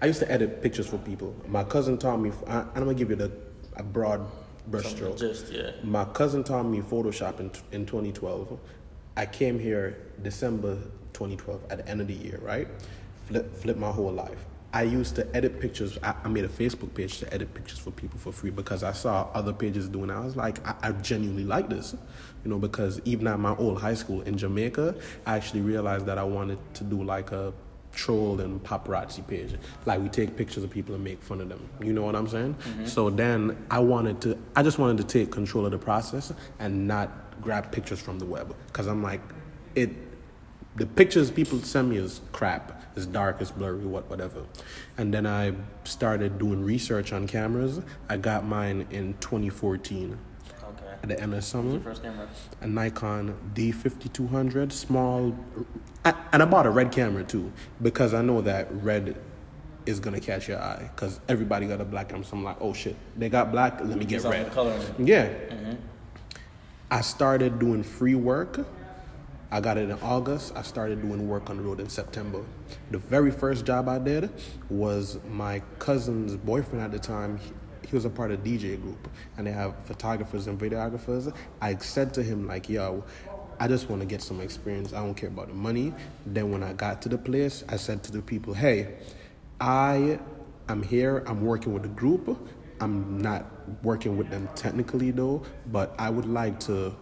I 0.00 0.06
used 0.06 0.20
to 0.20 0.30
edit 0.30 0.62
pictures 0.62 0.86
for 0.86 0.98
people. 0.98 1.34
My 1.46 1.64
cousin 1.64 1.98
taught 1.98 2.18
me. 2.18 2.32
I, 2.46 2.60
I'm 2.60 2.74
gonna 2.74 2.94
give 2.94 3.10
you 3.10 3.16
the 3.16 3.32
a 3.76 3.82
broad 3.82 4.26
brushstroke. 4.70 5.18
Just 5.18 5.52
yeah. 5.52 5.72
My 5.82 6.04
cousin 6.04 6.44
taught 6.44 6.64
me 6.64 6.80
Photoshop 6.80 7.40
in, 7.40 7.50
in 7.72 7.86
2012. 7.86 8.58
I 9.16 9.26
came 9.26 9.58
here 9.58 9.98
December 10.22 10.76
2012 11.12 11.60
at 11.70 11.78
the 11.78 11.88
end 11.88 12.00
of 12.00 12.06
the 12.06 12.14
year, 12.14 12.38
right? 12.42 12.68
Flip, 13.26 13.54
flip 13.54 13.76
my 13.76 13.90
whole 13.90 14.12
life. 14.12 14.44
I 14.72 14.82
used 14.82 15.16
to 15.16 15.36
edit 15.36 15.60
pictures. 15.60 15.98
I, 16.02 16.14
I 16.24 16.28
made 16.28 16.44
a 16.44 16.48
Facebook 16.48 16.94
page 16.94 17.18
to 17.18 17.32
edit 17.32 17.52
pictures 17.52 17.78
for 17.78 17.90
people 17.90 18.18
for 18.18 18.32
free 18.32 18.50
because 18.50 18.82
I 18.82 18.92
saw 18.92 19.28
other 19.34 19.52
pages 19.52 19.88
doing 19.88 20.10
it. 20.10 20.14
I 20.14 20.20
was 20.20 20.36
like, 20.36 20.66
I, 20.66 20.74
I 20.82 20.92
genuinely 20.92 21.44
like 21.44 21.68
this, 21.68 21.94
you 22.44 22.50
know, 22.50 22.58
because 22.58 23.00
even 23.04 23.26
at 23.26 23.38
my 23.38 23.54
old 23.56 23.80
high 23.80 23.94
school 23.94 24.22
in 24.22 24.38
Jamaica, 24.38 24.94
I 25.26 25.36
actually 25.36 25.60
realized 25.60 26.06
that 26.06 26.18
I 26.18 26.24
wanted 26.24 26.58
to 26.74 26.84
do 26.84 27.02
like 27.02 27.32
a 27.32 27.52
troll 27.92 28.40
and 28.40 28.62
paparazzi 28.62 29.26
page. 29.26 29.54
Like 29.84 30.00
we 30.00 30.08
take 30.08 30.36
pictures 30.36 30.64
of 30.64 30.70
people 30.70 30.94
and 30.94 31.04
make 31.04 31.22
fun 31.22 31.40
of 31.40 31.48
them. 31.50 31.68
You 31.80 31.92
know 31.92 32.02
what 32.02 32.16
I'm 32.16 32.28
saying? 32.28 32.54
Mm-hmm. 32.54 32.86
So 32.86 33.10
then 33.10 33.66
I 33.70 33.78
wanted 33.80 34.22
to, 34.22 34.38
I 34.56 34.62
just 34.62 34.78
wanted 34.78 34.96
to 34.98 35.04
take 35.04 35.30
control 35.30 35.66
of 35.66 35.72
the 35.72 35.78
process 35.78 36.32
and 36.58 36.88
not 36.88 37.10
grab 37.42 37.70
pictures 37.70 38.00
from 38.00 38.18
the 38.18 38.24
web 38.26 38.54
because 38.66 38.86
I'm 38.86 39.02
like, 39.02 39.20
it. 39.74 39.90
The 40.76 40.86
pictures 40.86 41.30
people 41.30 41.60
send 41.60 41.90
me 41.90 41.96
is 41.98 42.20
crap. 42.32 42.80
It's 42.96 43.06
dark, 43.06 43.40
it's 43.40 43.50
blurry, 43.50 43.84
what 43.86 44.08
whatever. 44.10 44.42
And 44.98 45.12
then 45.12 45.26
I 45.26 45.52
started 45.84 46.38
doing 46.38 46.62
research 46.64 47.12
on 47.12 47.26
cameras. 47.26 47.80
I 48.08 48.16
got 48.18 48.44
mine 48.44 48.86
in 48.90 49.14
2014 49.20 50.18
Okay. 50.62 50.94
at 51.02 51.08
the 51.08 51.18
end 51.20 51.34
of 51.34 51.42
summer 51.44 51.72
Your 51.72 51.80
first 51.80 52.02
camera. 52.02 52.26
a 52.60 52.66
Nikon 52.66 53.34
D5200, 53.54 54.72
small, 54.72 55.34
I- 56.04 56.14
and 56.32 56.42
I 56.42 56.46
bought 56.46 56.66
a 56.66 56.70
red 56.70 56.92
camera 56.92 57.24
too 57.24 57.52
because 57.80 58.12
I 58.14 58.22
know 58.22 58.40
that 58.42 58.68
red 58.82 59.16
is 59.84 60.00
gonna 60.00 60.20
catch 60.20 60.48
your 60.48 60.58
eye 60.60 60.90
because 60.94 61.18
everybody 61.28 61.66
got 61.66 61.80
a 61.80 61.84
black 61.84 62.08
camera. 62.10 62.24
So 62.24 62.36
I'm 62.36 62.44
like, 62.44 62.56
oh 62.60 62.72
shit, 62.72 62.96
they 63.18 63.28
got 63.28 63.50
black, 63.52 63.80
let 63.82 63.96
me 63.98 64.04
get 64.04 64.22
red. 64.24 64.46
It. 64.54 64.92
Yeah. 65.06 65.28
I 66.90 67.00
started 67.00 67.58
doing 67.58 67.82
free 67.82 68.14
work. 68.14 68.66
I 69.52 69.60
got 69.60 69.76
it 69.76 69.90
in 69.90 69.98
August. 70.00 70.54
I 70.56 70.62
started 70.62 71.02
doing 71.02 71.28
work 71.28 71.50
on 71.50 71.58
the 71.58 71.62
road 71.62 71.78
in 71.78 71.90
September. 71.90 72.42
The 72.90 72.96
very 72.96 73.30
first 73.30 73.66
job 73.66 73.86
I 73.86 73.98
did 73.98 74.30
was 74.70 75.18
my 75.28 75.60
cousin's 75.78 76.36
boyfriend 76.36 76.82
at 76.82 76.90
the 76.90 76.98
time. 76.98 77.38
He, 77.86 77.94
was 77.94 78.06
a 78.06 78.10
part 78.10 78.30
of 78.30 78.42
DJ 78.42 78.80
group, 78.80 79.08
and 79.36 79.46
they 79.46 79.50
have 79.50 79.74
photographers 79.84 80.46
and 80.46 80.58
videographers. 80.58 81.30
I 81.60 81.76
said 81.76 82.14
to 82.14 82.22
him 82.22 82.46
like, 82.46 82.70
"Yo, 82.70 83.04
I 83.60 83.68
just 83.68 83.90
want 83.90 84.00
to 84.00 84.06
get 84.06 84.22
some 84.22 84.40
experience. 84.40 84.94
I 84.94 85.04
don't 85.04 85.14
care 85.14 85.28
about 85.28 85.48
the 85.48 85.54
money." 85.54 85.92
Then 86.24 86.50
when 86.50 86.62
I 86.62 86.72
got 86.72 87.02
to 87.02 87.10
the 87.10 87.18
place, 87.18 87.62
I 87.68 87.76
said 87.76 88.02
to 88.04 88.12
the 88.12 88.22
people, 88.22 88.54
"Hey, 88.54 88.94
I 89.60 90.18
am 90.70 90.82
here. 90.82 91.22
I'm 91.26 91.44
working 91.44 91.74
with 91.74 91.82
the 91.82 91.90
group. 91.90 92.48
I'm 92.80 93.18
not 93.18 93.44
working 93.82 94.16
with 94.16 94.30
them 94.30 94.48
technically 94.54 95.10
though, 95.10 95.42
but 95.70 95.94
I 95.98 96.08
would 96.08 96.26
like 96.26 96.58
to 96.60 96.96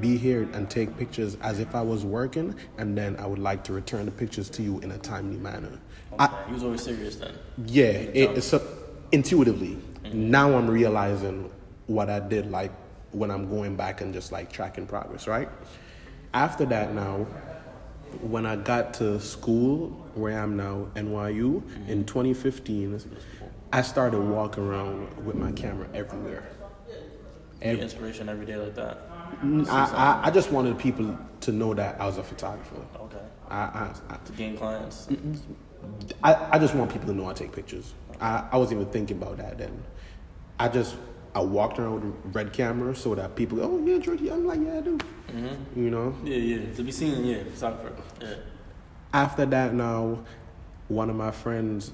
be 0.00 0.16
here 0.16 0.48
and 0.52 0.68
take 0.68 0.96
pictures 0.96 1.36
as 1.42 1.60
if 1.60 1.74
I 1.74 1.82
was 1.82 2.04
working, 2.04 2.54
and 2.78 2.96
then 2.96 3.16
I 3.16 3.26
would 3.26 3.38
like 3.38 3.64
to 3.64 3.72
return 3.72 4.04
the 4.04 4.10
pictures 4.10 4.48
to 4.50 4.62
you 4.62 4.80
in 4.80 4.90
a 4.90 4.98
timely 4.98 5.38
manner. 5.38 5.78
Okay. 6.12 6.24
I, 6.24 6.46
you 6.48 6.54
was 6.54 6.62
always 6.62 6.82
serious 6.82 7.16
then. 7.16 7.34
yeah, 7.66 7.84
it, 7.84 8.36
it's 8.36 8.52
a, 8.52 8.62
intuitively. 9.12 9.76
Mm-hmm. 10.04 10.30
Now 10.30 10.56
I'm 10.56 10.70
realizing 10.70 11.50
what 11.86 12.10
I 12.10 12.20
did, 12.20 12.50
like 12.50 12.72
when 13.12 13.30
I'm 13.30 13.48
going 13.48 13.76
back 13.76 14.00
and 14.00 14.12
just 14.12 14.32
like 14.32 14.52
tracking 14.52 14.86
progress, 14.86 15.26
right? 15.26 15.48
After 16.32 16.64
that, 16.66 16.94
now, 16.94 17.26
when 18.20 18.46
I 18.46 18.56
got 18.56 18.94
to 18.94 19.20
school 19.20 19.88
where 20.14 20.38
I 20.38 20.42
am 20.42 20.56
now, 20.56 20.88
NYU, 20.94 21.62
mm-hmm. 21.62 21.90
in 21.90 22.04
2015, 22.04 23.00
I 23.72 23.82
started 23.82 24.20
walking 24.20 24.64
around 24.64 25.24
with 25.24 25.36
my 25.36 25.52
camera 25.52 25.88
everywhere. 25.94 26.44
Any 27.62 27.80
inspiration 27.80 28.28
every 28.28 28.46
day 28.46 28.56
like 28.56 28.74
that. 28.74 28.98
Mm, 29.42 29.68
I, 29.68 29.84
I, 29.84 30.12
um, 30.12 30.24
I 30.24 30.30
just 30.30 30.50
wanted 30.50 30.78
people 30.78 31.18
to 31.40 31.52
know 31.52 31.74
that 31.74 32.00
I 32.00 32.06
was 32.06 32.18
a 32.18 32.22
photographer. 32.22 32.76
Okay. 33.00 33.18
I, 33.48 33.56
I, 33.56 33.94
I, 34.10 34.16
To 34.16 34.32
gain 34.32 34.56
clients. 34.56 35.08
I, 36.22 36.48
I 36.52 36.58
just 36.58 36.74
want 36.74 36.90
people 36.92 37.08
to 37.08 37.14
know 37.14 37.28
I 37.28 37.34
take 37.34 37.52
pictures. 37.52 37.94
I, 38.20 38.44
I 38.52 38.56
wasn't 38.56 38.80
even 38.80 38.92
thinking 38.92 39.18
about 39.18 39.36
that 39.38 39.58
then. 39.58 39.82
I 40.58 40.68
just 40.68 40.96
I 41.34 41.40
walked 41.40 41.78
around 41.78 41.94
with 41.94 42.04
a 42.04 42.28
red 42.28 42.52
camera 42.52 42.94
so 42.94 43.14
that 43.16 43.34
people 43.34 43.58
go, 43.58 43.64
oh 43.64 43.84
yeah, 43.84 43.98
Georgie. 43.98 44.30
I'm 44.30 44.46
like, 44.46 44.60
yeah, 44.60 44.78
I 44.78 44.80
do. 44.80 44.98
Mm-hmm. 45.28 45.84
You 45.84 45.90
know. 45.90 46.16
Yeah, 46.22 46.36
yeah. 46.36 46.74
To 46.74 46.82
be 46.82 46.92
seen, 46.92 47.24
yeah, 47.24 47.42
photographer. 47.54 48.02
Yeah. 48.20 48.34
After 49.12 49.44
that, 49.46 49.74
now, 49.74 50.24
one 50.88 51.10
of 51.10 51.16
my 51.16 51.32
friends, 51.32 51.92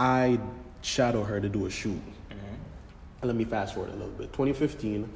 I 0.00 0.40
shadow 0.80 1.22
her 1.22 1.40
to 1.40 1.48
do 1.48 1.66
a 1.66 1.70
shoot. 1.70 2.00
And 2.30 3.28
let 3.28 3.36
me 3.36 3.44
fast 3.44 3.74
forward 3.74 3.92
a 3.92 3.96
little 3.96 4.12
bit. 4.12 4.32
2015, 4.32 5.08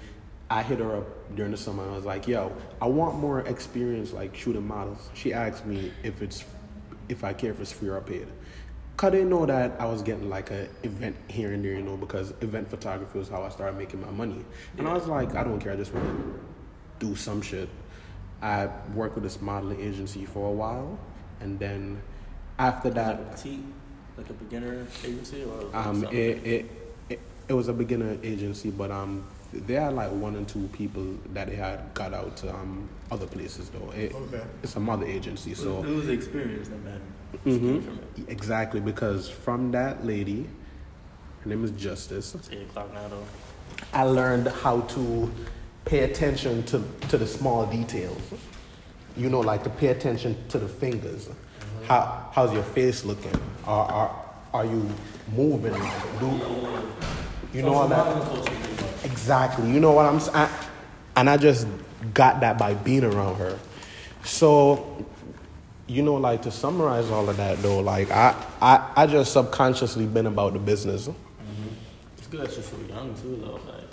I 0.48 0.62
hit 0.62 0.78
her 0.78 0.96
up 0.96 1.34
during 1.34 1.50
the 1.50 1.58
summer. 1.58 1.88
I 1.88 1.94
was 1.96 2.04
like, 2.04 2.28
"Yo, 2.28 2.52
I 2.80 2.86
want 2.86 3.18
more 3.18 3.40
experience 3.40 4.12
like 4.12 4.36
shooting 4.36 4.66
models." 4.66 5.10
She 5.14 5.32
asked 5.32 5.66
me 5.66 5.92
if 6.02 6.22
it's 6.22 6.44
if 7.08 7.24
I 7.24 7.32
care 7.32 7.50
if 7.50 7.60
it's 7.60 7.72
free 7.72 7.88
or 7.88 8.00
paid. 8.00 8.28
Cause 8.96 9.08
I 9.08 9.10
didn't 9.10 9.28
know 9.28 9.44
that 9.44 9.78
I 9.78 9.84
was 9.84 10.00
getting 10.00 10.30
like 10.30 10.50
an 10.50 10.70
event 10.82 11.16
here 11.28 11.52
and 11.52 11.62
there, 11.62 11.72
you 11.72 11.82
know, 11.82 11.98
because 11.98 12.32
event 12.40 12.70
photography 12.70 13.18
was 13.18 13.28
how 13.28 13.42
I 13.42 13.50
started 13.50 13.76
making 13.76 14.00
my 14.00 14.10
money. 14.10 14.42
And 14.78 14.88
I 14.88 14.94
was 14.94 15.06
like, 15.06 15.34
I 15.34 15.44
don't 15.44 15.60
care. 15.60 15.72
I 15.72 15.76
just 15.76 15.92
want 15.92 16.06
to 16.06 16.40
do 17.06 17.14
some 17.14 17.42
shit. 17.42 17.68
I 18.40 18.70
worked 18.94 19.14
with 19.14 19.24
this 19.24 19.40
modeling 19.40 19.80
agency 19.80 20.24
for 20.24 20.48
a 20.48 20.52
while, 20.52 20.98
and 21.40 21.58
then 21.58 22.00
after 22.58 22.88
that, 22.90 23.18
Like 23.18 23.28
a 23.28 23.36
petite, 23.36 23.60
like 24.16 24.30
a 24.30 24.32
beginner 24.32 24.86
agency 25.04 25.44
or 25.44 25.76
um, 25.76 26.04
it, 26.04 26.14
it, 26.14 26.70
it, 27.10 27.20
it 27.48 27.52
was 27.52 27.68
a 27.68 27.72
beginner 27.72 28.16
agency, 28.22 28.70
but 28.70 28.90
um, 28.90 29.26
they 29.60 29.76
are 29.76 29.92
like 29.92 30.10
one 30.10 30.36
and 30.36 30.46
two 30.48 30.68
people 30.72 31.04
that 31.32 31.48
they 31.48 31.56
had 31.56 31.92
got 31.94 32.12
out 32.14 32.36
to 32.38 32.50
um, 32.54 32.88
other 33.10 33.26
places 33.26 33.68
though. 33.70 33.90
It, 33.92 34.14
Okay. 34.14 34.42
It's 34.62 34.76
a 34.76 34.80
mother 34.80 35.06
agency, 35.06 35.54
so 35.54 35.82
it 35.84 35.90
was 35.90 36.06
the 36.06 36.12
experience 36.12 36.68
that 36.68 36.82
mattered. 36.84 37.00
Mm-hmm. 37.44 37.72
came 37.72 37.82
from 37.82 37.98
it. 37.98 38.30
Exactly, 38.30 38.80
because 38.80 39.28
from 39.28 39.70
that 39.72 40.04
lady, 40.06 40.46
her 41.40 41.50
name 41.50 41.64
is 41.64 41.70
Justice. 41.72 42.34
It's 42.34 42.50
eight 42.50 42.62
o'clock 42.62 42.92
now 42.94 43.08
though. 43.08 43.24
I 43.92 44.04
learned 44.04 44.48
how 44.48 44.80
to 44.80 45.30
pay 45.84 46.00
attention 46.00 46.62
to, 46.64 46.82
to 47.08 47.18
the 47.18 47.26
small 47.26 47.66
details. 47.66 48.20
You 49.16 49.28
know, 49.30 49.40
like 49.40 49.62
to 49.64 49.70
pay 49.70 49.88
attention 49.88 50.36
to 50.48 50.58
the 50.58 50.68
fingers. 50.68 51.28
How, 51.86 52.28
how's 52.32 52.52
your 52.52 52.62
face 52.62 53.04
looking? 53.04 53.32
Are, 53.64 53.86
are, 53.90 54.24
are 54.52 54.64
you 54.64 54.90
moving? 55.34 55.72
Do, 56.18 56.26
you 57.52 57.62
know 57.62 57.74
all 57.74 57.88
that? 57.88 58.65
Exactly. 59.06 59.70
You 59.70 59.78
know 59.78 59.92
what 59.92 60.06
I'm 60.06 60.18
saying? 60.18 60.48
And 61.14 61.30
I 61.30 61.36
just 61.36 61.66
got 62.12 62.40
that 62.40 62.58
by 62.58 62.74
being 62.74 63.04
around 63.04 63.36
her. 63.36 63.56
So, 64.24 65.06
you 65.86 66.02
know, 66.02 66.14
like 66.14 66.42
to 66.42 66.50
summarize 66.50 67.08
all 67.10 67.28
of 67.28 67.36
that 67.36 67.62
though, 67.62 67.78
like 67.78 68.10
I, 68.10 68.34
I, 68.60 68.92
I 68.96 69.06
just 69.06 69.32
subconsciously 69.32 70.06
been 70.06 70.26
about 70.26 70.54
the 70.54 70.58
business. 70.58 71.08
It's 72.18 72.26
good 72.26 72.40
that 72.40 72.52
you're 72.54 72.64
so 72.64 72.76
young 72.88 73.14
too 73.14 73.36
though. 73.36 73.60
Like, 73.72 73.84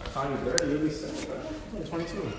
I 0.00 0.04
the 0.04 0.10
time 0.10 0.46
you're 0.46 0.56
30, 0.56 0.70
you'll 0.70 0.80
be 0.80 0.90
set, 0.90 1.28
bro. 1.28 1.36
You're 1.76 1.86
22. 1.86 2.30